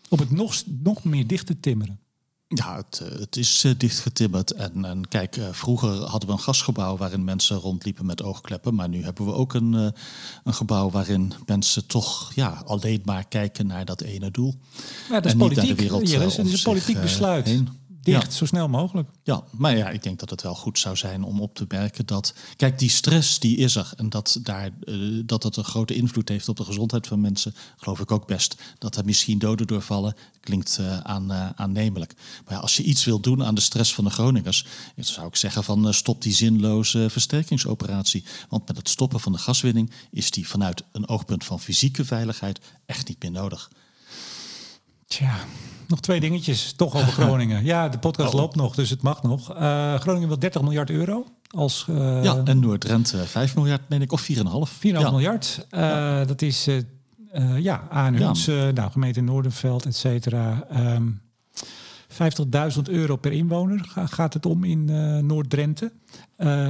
[0.10, 2.00] Om het nog, nog meer dicht te timmeren.
[2.48, 4.52] Ja, het, eh, het is uh, dichtgetimmerd.
[4.52, 8.76] En, en kijk, uh, vroeger hadden we een gasgebouw waarin mensen rondliepen met oogkleppen.
[8.76, 9.88] Maar nu hebben we ook een, uh,
[10.44, 14.56] een gebouw waarin mensen toch ja, alleen maar kijken naar dat ene doel.
[15.10, 15.64] Ja, dat is en politiek.
[15.64, 17.48] Niet naar de wereld, ja, dat is een politiek besluit.
[17.48, 17.70] Heen
[18.02, 19.10] dicht, zo snel mogelijk.
[19.24, 22.06] Ja, maar ja, ik denk dat het wel goed zou zijn om op te merken
[22.06, 22.34] dat...
[22.56, 26.30] Kijk, die stress die is er en dat, daar, uh, dat het een grote invloed
[26.30, 27.56] heeft op de gezondheid van mensen...
[27.78, 28.62] geloof ik ook best.
[28.78, 32.14] Dat er misschien doden doorvallen, klinkt uh, aan, uh, aannemelijk.
[32.46, 34.66] Maar ja, als je iets wil doen aan de stress van de Groningers...
[34.96, 38.24] dan zou ik zeggen van stop die zinloze versterkingsoperatie.
[38.50, 42.60] Want met het stoppen van de gaswinning is die vanuit een oogpunt van fysieke veiligheid
[42.86, 43.70] echt niet meer nodig.
[45.12, 45.36] Tja,
[45.88, 47.64] nog twee dingetjes, toch over Groningen.
[47.64, 48.40] Ja, de podcast oh.
[48.40, 49.56] loopt nog, dus het mag nog.
[49.56, 51.26] Uh, Groningen wil 30 miljard euro.
[51.50, 54.36] Als, uh, ja, en Noord-Drenthe 5 miljard, meen ik, of 4,5.
[54.36, 54.42] 4,5
[54.82, 55.12] ja.
[55.12, 55.68] miljard.
[55.70, 56.26] Ja.
[56.26, 56.68] Dat is,
[57.58, 60.68] ja, aan Huns, nou, gemeente Noordenveld, et cetera.
[60.76, 61.22] Um,
[62.22, 64.86] 50.000 euro per inwoner gaat het om in
[65.26, 65.92] Noord-Drenthe.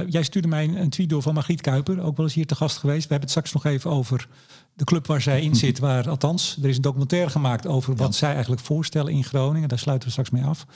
[0.08, 2.76] jij stuurde mij een, tweet door van Margriet Kuiper, ook wel eens hier te gast
[2.76, 3.02] geweest.
[3.02, 4.28] We hebben het straks nog even over
[4.74, 8.14] de club waar zij in zit, waar althans, er is een documentaire gemaakt over wat
[8.14, 9.68] zij eigenlijk voorstellen in Groningen.
[9.68, 10.66] Daar sluiten we straks mee af.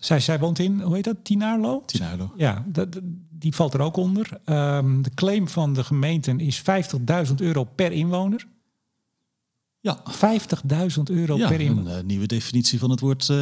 [0.00, 1.82] Zij, zij woont in, hoe heet dat, Tinaarlo?
[1.86, 2.32] Tinaarlo.
[2.36, 3.00] Ja, dat,
[3.30, 4.40] die valt er ook onder.
[4.44, 6.62] Um, de claim van de gemeenten is
[7.28, 8.46] 50.000 euro per inwoner.
[9.88, 10.02] Ja.
[10.96, 11.92] 50.000 euro per inwoner.
[11.92, 13.40] een uh, nieuwe definitie van het woord uh,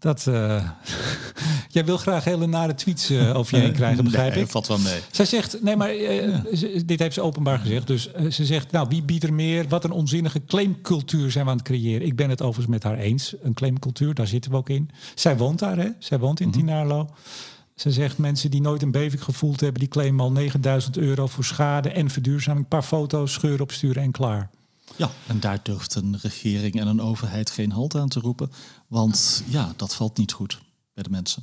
[0.00, 0.70] dat, uh,
[1.76, 4.50] jij wil graag hele nare tweets uh, over je heen krijgen, begrijp nee, ik.
[4.50, 5.00] valt wel mee.
[5.10, 6.82] Zij zegt, nee, maar uh, ja.
[6.84, 7.86] dit heeft ze openbaar gezegd.
[7.86, 9.68] Dus ze zegt, nou, wie biedt er meer?
[9.68, 12.06] Wat een onzinnige claimcultuur zijn we aan het creëren.
[12.06, 13.34] Ik ben het overigens met haar eens.
[13.42, 14.90] Een claimcultuur, daar zitten we ook in.
[15.14, 15.88] Zij woont daar, hè?
[15.98, 16.62] Zij woont in mm -hmm.
[16.62, 17.08] Tinarlo.
[17.74, 19.80] Ze zegt, mensen die nooit een beving gevoeld hebben...
[19.80, 22.62] die claimen al 9000 euro voor schade en verduurzaming.
[22.62, 24.50] Een paar foto's, scheur opsturen en klaar.
[24.96, 28.50] Ja, en daar durft een regering en een overheid geen halt aan te roepen.
[28.86, 30.60] Want ja, dat valt niet goed
[30.94, 31.42] bij de mensen.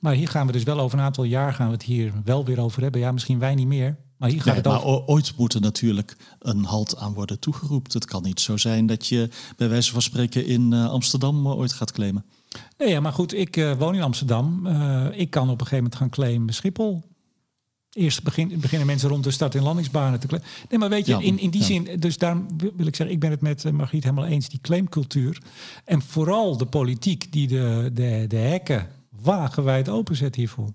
[0.00, 2.44] Maar hier gaan we dus wel over een aantal jaar gaan we het hier wel
[2.44, 3.00] weer over hebben.
[3.00, 3.96] Ja, misschien wij niet meer.
[4.16, 7.92] Maar hier gaat nee, het maar ooit moet er natuurlijk een halt aan worden toegeroepen.
[7.92, 11.72] Het kan niet zo zijn dat je bij wijze van spreken in uh, Amsterdam ooit
[11.72, 12.24] gaat claimen.
[12.78, 14.66] Nee, ja, maar goed, ik uh, woon in Amsterdam.
[15.12, 17.02] Ik kan op een gegeven moment gaan claimen Schiphol.
[17.94, 20.50] Eerst begin, beginnen mensen rond de start- en landingsbanen te claimen.
[20.68, 23.30] Nee, maar weet je, in, in die zin, dus daarom wil ik zeggen, ik ben
[23.30, 25.42] het met Margriet helemaal eens, die claimcultuur.
[25.84, 30.72] En vooral de politiek die de, de, de hekken wagenwijd openzet hiervoor.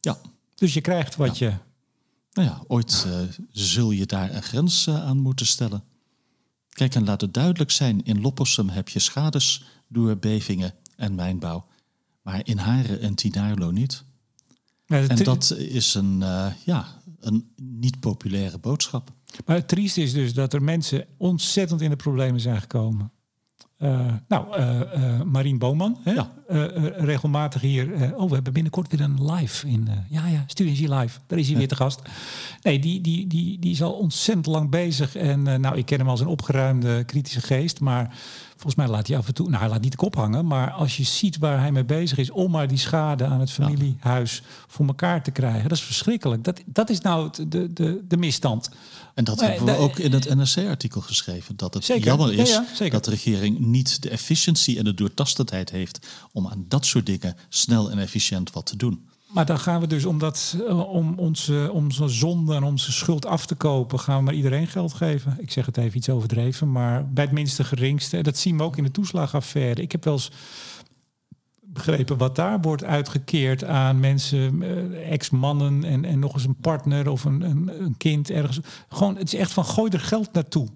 [0.00, 0.18] Ja.
[0.54, 1.48] Dus je krijgt wat ja.
[1.48, 1.54] je.
[2.32, 3.14] Nou ja, ooit uh,
[3.50, 5.84] zul je daar een grens uh, aan moeten stellen.
[6.68, 11.66] Kijk, en laat het duidelijk zijn: in Loppersum heb je schades door bevingen en mijnbouw.
[12.22, 14.04] Maar in Haren en Tinarlo niet.
[14.92, 16.86] Ja, en dat is een, uh, ja,
[17.20, 19.10] een niet populaire boodschap.
[19.46, 23.12] Maar het triest is dus dat er mensen ontzettend in de problemen zijn gekomen.
[23.78, 26.12] Uh, nou, uh, Marien Boman, hè?
[26.12, 26.30] Ja.
[26.96, 28.14] regelmatig hier.
[28.16, 29.88] oh, we hebben binnenkort weer een live in.
[30.08, 31.18] ja, ja, Studie Live.
[31.26, 32.02] Daar is hij weer te gast.
[32.62, 35.16] Nee, die, die, die, die is al ontzettend lang bezig.
[35.16, 37.80] En nou, ik ken hem als een opgeruimde, kritische geest.
[37.80, 38.16] Maar
[38.62, 40.70] Volgens mij laat hij af en toe, nou hij laat niet de kop hangen, maar
[40.70, 44.42] als je ziet waar hij mee bezig is om maar die schade aan het familiehuis
[44.66, 46.44] voor elkaar te krijgen, dat is verschrikkelijk.
[46.44, 48.70] Dat, dat is nou de, de, de misstand.
[49.14, 51.56] En dat hebben we ook in het NRC-artikel geschreven.
[51.56, 52.04] Dat het zeker.
[52.04, 52.60] jammer is
[52.90, 57.36] dat de regering niet de efficiëntie en de doortastendheid heeft om aan dat soort dingen
[57.48, 59.08] snel en efficiënt wat te doen.
[59.32, 63.26] Maar dan gaan we dus om, dat, eh, om onze, onze zonde en onze schuld
[63.26, 65.36] af te kopen, gaan we maar iedereen geld geven.
[65.38, 68.22] Ik zeg het even iets overdreven, maar bij het minste geringste.
[68.22, 69.82] Dat zien we ook in de toeslagaffaire.
[69.82, 70.30] Ik heb wel eens
[71.60, 77.08] begrepen wat daar wordt uitgekeerd aan mensen, eh, ex-mannen en, en nog eens een partner
[77.08, 78.60] of een, een, een kind ergens.
[78.88, 80.68] Gewoon, het is echt van gooi er geld naartoe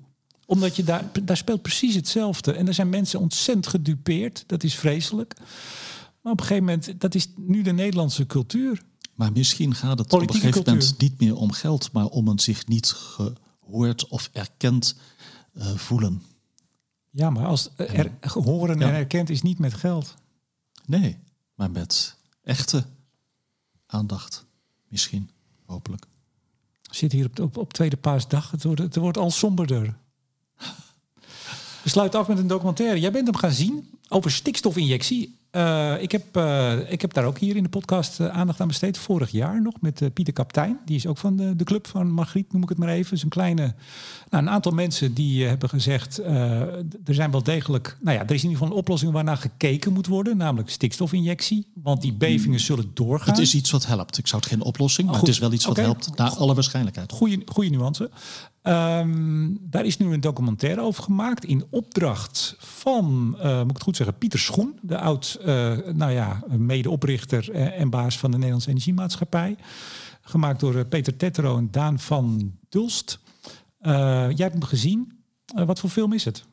[0.46, 2.52] omdat je daar, daar speelt precies hetzelfde.
[2.52, 4.44] En er zijn mensen ontzettend gedupeerd.
[4.46, 5.34] Dat is vreselijk.
[6.26, 8.82] Maar op een gegeven moment, dat is nu de Nederlandse cultuur.
[9.14, 12.38] Maar misschien gaat het op een gegeven moment niet meer om geld, maar om een
[12.38, 14.96] zich niet gehoord of erkend
[15.52, 16.22] uh, voelen.
[17.10, 20.14] Ja, maar als er, gehoren en erkend is niet met geld.
[20.86, 21.18] Nee,
[21.54, 22.84] maar met echte
[23.86, 24.46] aandacht.
[24.88, 25.30] Misschien,
[25.66, 26.06] hopelijk.
[26.90, 28.50] Zit hier op, op, op tweede paasdag.
[28.50, 29.96] Het wordt, het wordt al somberder.
[31.82, 33.00] We sluiten af met een documentaire.
[33.00, 35.34] Jij bent hem gaan zien over stikstofinjectie.
[35.52, 38.68] Uh, ik, heb, uh, ik heb daar ook hier in de podcast uh, aandacht aan
[38.68, 38.98] besteed.
[38.98, 40.78] Vorig jaar nog met Pieter Kaptein.
[40.84, 43.10] Die is ook van de, de club van Margriet, noem ik het maar even.
[43.10, 43.74] Dus een kleine.
[44.30, 46.18] Nou, een aantal mensen die hebben gezegd.
[46.18, 47.96] er zijn wel degelijk.
[48.00, 50.36] Nou ja, er is in ieder geval een oplossing waarnaar gekeken moet worden.
[50.36, 51.66] Namelijk stikstofinjectie.
[51.74, 53.34] Want die bevingen zullen doorgaan.
[53.34, 54.18] Het is iets wat helpt.
[54.18, 56.16] Ik zou het geen oplossing, maar het is wel iets wat helpt.
[56.16, 57.12] Naar alle waarschijnlijkheid.
[57.12, 58.10] Goeie, goede nuance.
[58.66, 63.82] Um, daar is nu een documentaire over gemaakt in opdracht van, uh, moet ik het
[63.82, 65.46] goed zeggen, Pieter Schoen, de oud, uh,
[65.92, 69.56] nou ja, medeoprichter en baas van de Nederlandse Energiemaatschappij.
[70.20, 73.18] Gemaakt door uh, Peter Tetro en Daan van Dulst.
[73.80, 75.12] jij hebt hem gezien.
[75.54, 76.44] wat voor film is het?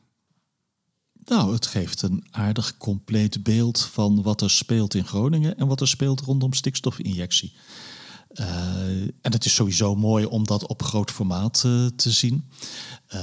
[1.24, 5.80] Nou, het geeft een aardig compleet beeld van wat er speelt in Groningen en wat
[5.80, 7.52] er speelt rondom stikstofinjectie.
[8.40, 8.46] Uh,
[9.20, 12.50] en het is sowieso mooi om dat op groot formaat uh, te zien.
[13.14, 13.20] Uh,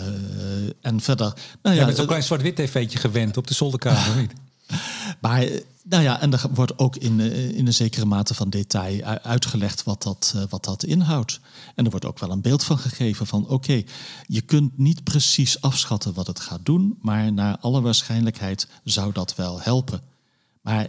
[0.82, 1.34] en verder.
[1.62, 4.22] Nou ja, je bent zo'n klein zwart-wit tv'tje gewend op de zolderkamer.
[4.22, 4.34] niet?
[5.22, 5.48] maar
[5.84, 7.20] nou ja, en er wordt ook in,
[7.56, 11.40] in een zekere mate van detail uitgelegd wat dat, wat dat inhoudt.
[11.76, 13.84] En er wordt ook wel een beeld van gegeven van oké,
[14.28, 19.36] je kunt niet precies afschatten wat het gaat doen, maar naar alle waarschijnlijkheid zou dat
[19.36, 20.02] wel helpen.
[20.62, 20.88] Maar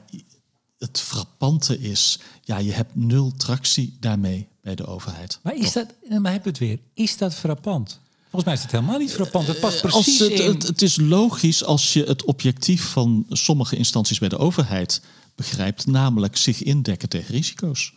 [0.82, 5.38] het frappante is, ja, je hebt nul tractie daarmee bij de overheid.
[5.42, 5.86] Maar is dat,
[6.20, 8.00] maar heb het weer, is dat frappant?
[8.22, 9.46] Volgens mij is het helemaal niet frappant.
[9.46, 10.52] Het past eh, precies het, in...
[10.52, 15.02] het, het, is logisch als je het objectief van sommige instanties bij de overheid
[15.34, 17.92] begrijpt, namelijk zich indekken tegen risico's.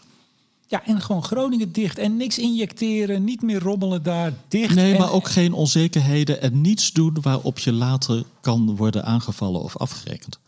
[0.68, 4.76] Ja, en gewoon Groningen dicht en niks injecteren, niet meer rommelen daar, dicht.
[4.76, 9.78] Nee, maar ook geen onzekerheden en niets doen waarop je later kan worden aangevallen of
[9.78, 10.40] afgerekend.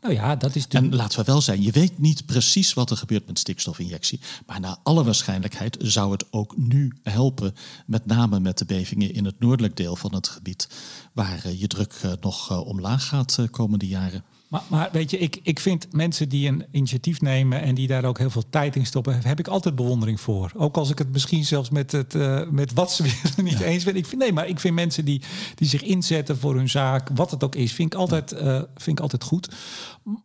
[0.00, 0.76] Nou ja, dat is de...
[0.76, 4.20] En laten we wel zijn, je weet niet precies wat er gebeurt met stikstofinjectie.
[4.46, 7.54] Maar naar alle waarschijnlijkheid zou het ook nu helpen.
[7.86, 10.68] Met name met de bevingen in het noordelijk deel van het gebied.
[11.12, 14.24] Waar eh, je druk eh, nog eh, omlaag gaat komende jaren.
[14.48, 18.04] Maar, maar, weet je, ik, ik vind mensen die een initiatief nemen en die daar
[18.04, 20.52] ook heel veel tijd in stoppen, heb ik altijd bewondering voor.
[20.56, 23.84] Ook als ik het misschien zelfs met, het, uh, met wat ze weer niet eens
[23.84, 23.96] ben.
[23.96, 25.22] Ik vind, nee, maar ik vind mensen die,
[25.54, 28.98] die zich inzetten voor hun zaak, wat het ook is, vind ik altijd, uh, vind
[28.98, 29.54] ik altijd goed.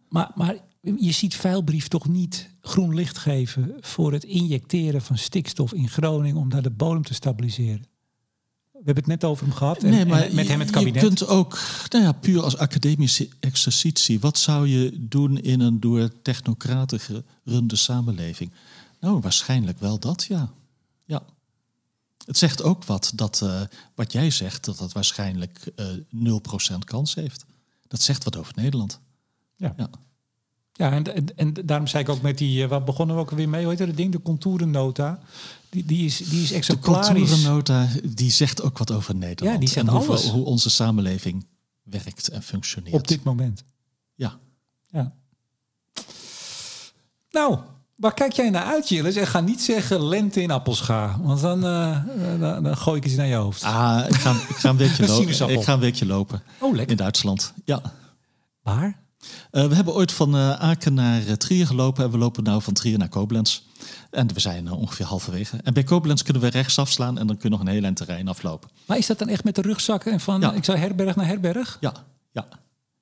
[0.09, 5.74] Maar, maar je ziet Veilbrief toch niet groen licht geven voor het injecteren van stikstof
[5.74, 7.90] in Groningen om daar de bodem te stabiliseren.
[8.82, 9.84] We hebben het net over hem gehad.
[9.84, 11.01] En, nee, maar met hem het kabinet.
[11.01, 11.59] Je kunt ook,
[11.89, 14.19] nou ja, puur als academische exercitie.
[14.19, 18.51] Wat zou je doen in een door technocraten gerunde samenleving?
[18.99, 20.51] Nou, waarschijnlijk wel dat, ja.
[21.05, 21.23] Ja.
[22.25, 23.61] Het zegt ook wat dat uh,
[23.95, 25.91] wat jij zegt, dat dat waarschijnlijk uh,
[26.32, 27.45] eh, 0% kans heeft.
[27.88, 28.99] Dat zegt wat over Nederland.
[29.55, 29.73] Ja.
[29.77, 29.89] ja.
[30.82, 33.32] Ja, en, en, en, daarom zei ik ook met die, uh, waar begonnen we ook
[33.32, 35.19] weer mee, hoe heet dat ding, de contourennota.
[35.69, 37.07] Die, die, is, die is exemplarisch.
[37.07, 39.53] De contourennota, die zegt ook wat over Nederland.
[39.53, 41.45] Ja, die zegt en hoe, hoe onze samenleving
[41.84, 42.95] werkt en functioneert.
[42.95, 43.63] Op dit moment.
[44.15, 44.39] Ja.
[44.91, 45.13] Ja.
[47.32, 47.59] Nou,
[47.95, 49.15] waar kijk jij naar uit, Jillis?
[49.15, 51.19] En ga niet zeggen lente in Appelscha.
[51.21, 51.97] Want dan, uh,
[52.39, 53.63] dan, dan, gooi ik iets naar je hoofd.
[53.63, 55.49] Ah, ik ga, ik ga een weekje lopen.
[55.49, 56.43] ik ga een weekje lopen.
[56.59, 56.91] Oh, lekker.
[56.91, 57.53] In Duitsland.
[57.65, 57.82] Ja.
[58.61, 59.01] Waar?
[59.51, 62.61] Uh, we hebben ooit van uh, Aken naar uh, Trier gelopen en we lopen nu
[62.61, 63.61] van Trier naar Koblenz.
[64.11, 65.57] En we zijn ongeveer halverwege.
[65.63, 67.95] En bij Koblenz kunnen we rechts afslaan en dan kun je nog een heel eind
[67.97, 68.69] terrein aflopen.
[68.86, 70.53] Maar is dat dan echt met de rugzakken en van, ja.
[70.53, 71.78] ik zou herberg naar herberg?
[71.80, 71.93] Ja,
[72.32, 72.47] ja.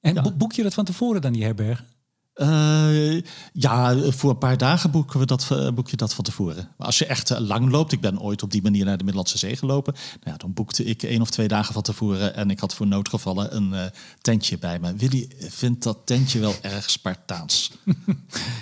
[0.02, 0.32] En Ja.
[0.32, 1.84] boek je dat van tevoren dan, die herberg?
[2.40, 3.22] Eh,
[3.54, 6.70] ja, voor een paar dagen boeken we dat, eh, boek je dat van tevoren.
[6.78, 9.04] Maar als je echt eh, lang loopt, ik ben ooit op die manier naar de
[9.04, 9.94] Middellandse Zee gelopen.
[9.94, 12.88] Nou ja, dan boekte ik één of twee dagen van tevoren en ik had voor
[12.88, 14.96] noodgevallen een tentje bij me.
[14.96, 17.72] Willy vindt dat tentje wel erg Spartaans.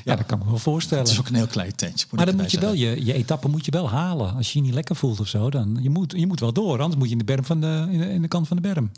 [0.04, 1.04] Ja, dat kan ik me wel voorstellen.
[1.04, 2.08] Het is ook een heel klein tentje.
[2.12, 4.36] Maar dan moet je wel, je, je etappe moet je wel halen.
[4.36, 6.82] Als je je niet lekker voelt of zo, dan je moet je moet wel door.
[6.82, 8.62] Anders moet je in de berm van de, in de, in de kant van de
[8.62, 8.92] berm.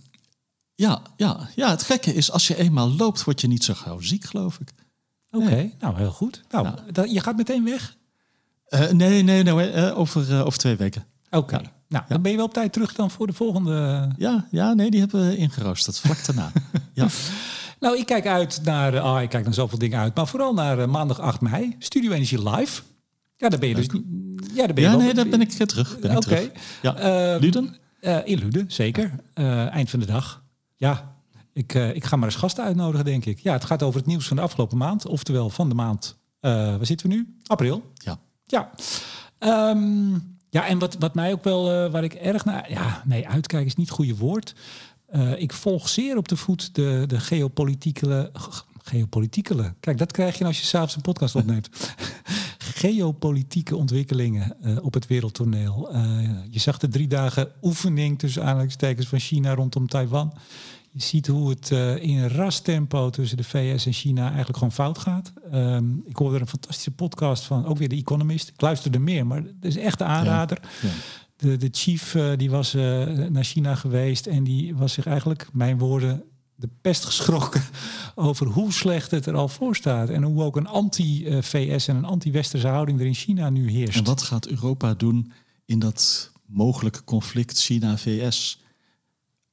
[0.80, 4.00] Ja, ja, ja, het gekke is, als je eenmaal loopt, word je niet zo gauw
[4.00, 4.70] ziek, geloof ik.
[5.32, 6.42] Oké, nou heel goed.
[6.50, 7.04] Nou, Ja.
[7.04, 7.96] je gaat meteen weg?
[8.68, 11.06] Eh, nee, nee, nee, eh, over, eh, over twee weken.
[11.30, 11.56] Oké.
[11.56, 11.62] Ja.
[11.88, 14.08] Nou, dan ben je wel op tijd terug dan voor de volgende.
[14.18, 16.52] Ja, ja, nee, die hebben we ingeroosterd, vlak daarna.
[16.94, 17.08] ja.
[17.80, 19.00] Nou, ik kijk uit naar.
[19.00, 20.16] Ah, ik kijk naar zoveel dingen uit.
[20.16, 21.76] Maar vooral naar maandag 8 mei.
[21.80, 22.82] Studio Energie Live.
[23.38, 23.86] Ja, daar ben je dus.
[24.54, 25.96] Ja, daar ben je ja, wel- nee, daar ben ik terug.
[26.16, 26.50] Oké.
[26.82, 26.96] Ja.
[26.96, 27.76] Eh, Luden?
[28.26, 29.12] in Luden, zeker.
[29.72, 30.44] Eind van de dag.
[30.80, 31.16] Ja,
[31.54, 33.40] ik, eh, ik ga maar eens gasten uitnodigen, denk ik.
[33.40, 35.06] Ja, het gaat over het nieuws van de afgelopen maand.
[35.06, 36.18] Oftewel van de maand.
[36.40, 37.36] eh waar zitten we nu?
[37.46, 37.92] April.
[37.94, 38.20] Ja.
[38.46, 38.70] Ja.
[39.38, 40.12] Ehm,
[40.50, 42.72] ja, en wat, wat mij ook wel, eh, waar ik erg naar...
[42.72, 44.56] Ja, nee, uitkijken is niet het goede woord.
[45.38, 48.32] Ik volg zeer op de voet de, de geopolitieke...
[48.40, 49.74] g- Geopolitieke.
[49.80, 51.70] Kijk, dat krijg je als je s'avonds een podcast opneemt.
[52.58, 55.90] Geopolitieke ontwikkelingen op het wereldtoneel.
[56.50, 60.34] Je zag de drie dagen oefening tussen aanhalingstekens van China rondom Taiwan.
[60.92, 64.58] Je ziet hoe het eh, in een ras tempo tussen de VS en China eigenlijk
[64.58, 65.34] gewoon fout gaat.
[65.52, 68.48] Ehm, ik hoorde een fantastische podcast van, ook weer de Economist.
[68.48, 70.60] Ik luisterde meer, maar het is echt een aanrader.
[70.82, 70.90] Ja.
[71.36, 72.82] De, de chief eh, die was eh,
[73.30, 76.24] naar China geweest en die was zich eigenlijk, mijn woorden,
[76.56, 77.64] de pest geschrokken
[78.16, 80.10] over hoe slecht het er al voor staat.
[80.10, 83.98] En hoe ook een anti-VS en een anti-westerse houding er in China nu heerst.
[83.98, 85.32] En wat gaat Europa doen
[85.66, 88.60] in dat mogelijke conflict China-VS?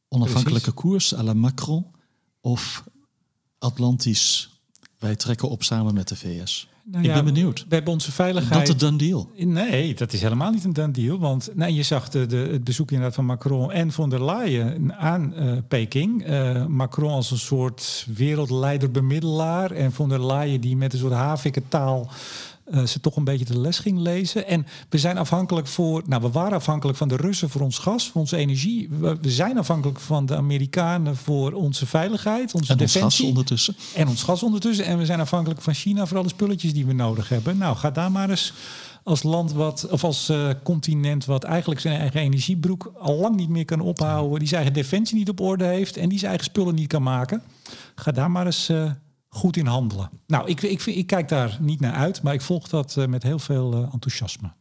[0.09, 1.87] Onafhankelijke koers à la Macron
[2.41, 2.85] of
[3.59, 4.51] Atlantisch?
[4.99, 6.69] Wij trekken op samen met de VS.
[6.85, 7.65] Nou ik ja, ben benieuwd.
[7.69, 8.67] We hebben onze Dat veiligheid...
[8.67, 9.31] de done deal.
[9.37, 11.19] Nee, dat is helemaal niet een done deal.
[11.19, 14.95] Want nee, je zag de, de, het bezoek inderdaad van Macron en von der Leyen
[14.95, 16.25] aan eh, Peking.
[16.25, 19.71] Eh, Macron als een soort wereldleider bemiddelaar.
[19.71, 22.11] En von der Leyen die met een soort havikke taal
[22.71, 24.47] eh, ze toch een beetje de les ging lezen.
[24.47, 26.03] En we zijn afhankelijk voor...
[26.07, 28.89] Nou, we waren afhankelijk van de Russen voor ons gas, voor onze energie.
[29.01, 33.27] We, we zijn afhankelijk van de Amerikanen voor onze veiligheid, onze En ons gas defensie.
[33.27, 33.77] ondertussen.
[33.95, 34.85] En ons gas ondertussen.
[34.85, 37.59] En we zijn afhankelijk van China voor alle spulletjes die we nodig hebben.
[37.59, 38.53] Nou, ga daar maar eens
[39.07, 43.49] als land wat, of als eh, continent wat eigenlijk zijn eigen energiebroek al lang niet
[43.49, 44.39] meer kan ophouden.
[44.39, 47.03] Die zijn eigen defensie niet op orde heeft en die zijn eigen spullen niet kan
[47.03, 47.43] maken.
[47.95, 48.91] Ga daar maar eens eh,
[49.37, 50.11] goed in handelen.
[50.27, 53.23] Nou, ik, ik, ik kijk daar niet naar uit, maar ik volg dat eh, met
[53.23, 54.53] heel veel eh, enthousiasme.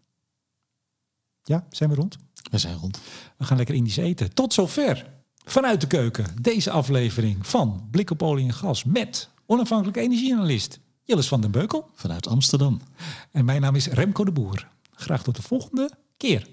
[1.44, 2.18] Ja, zijn we rond?
[2.52, 3.00] We zijn rond.
[3.38, 4.34] We gaan lekker Indisch eten.
[4.34, 5.14] Tot zover.
[5.46, 6.26] Vanuit de keuken.
[6.42, 11.90] Deze aflevering van Blik op olie en gas met onafhankelijke energieanalist Jillis van den Beukel.
[11.94, 12.82] Vanuit Amsterdam.
[13.32, 14.68] En mijn naam is Remco de Boer.
[14.92, 16.48] Graag tot de volgende keer.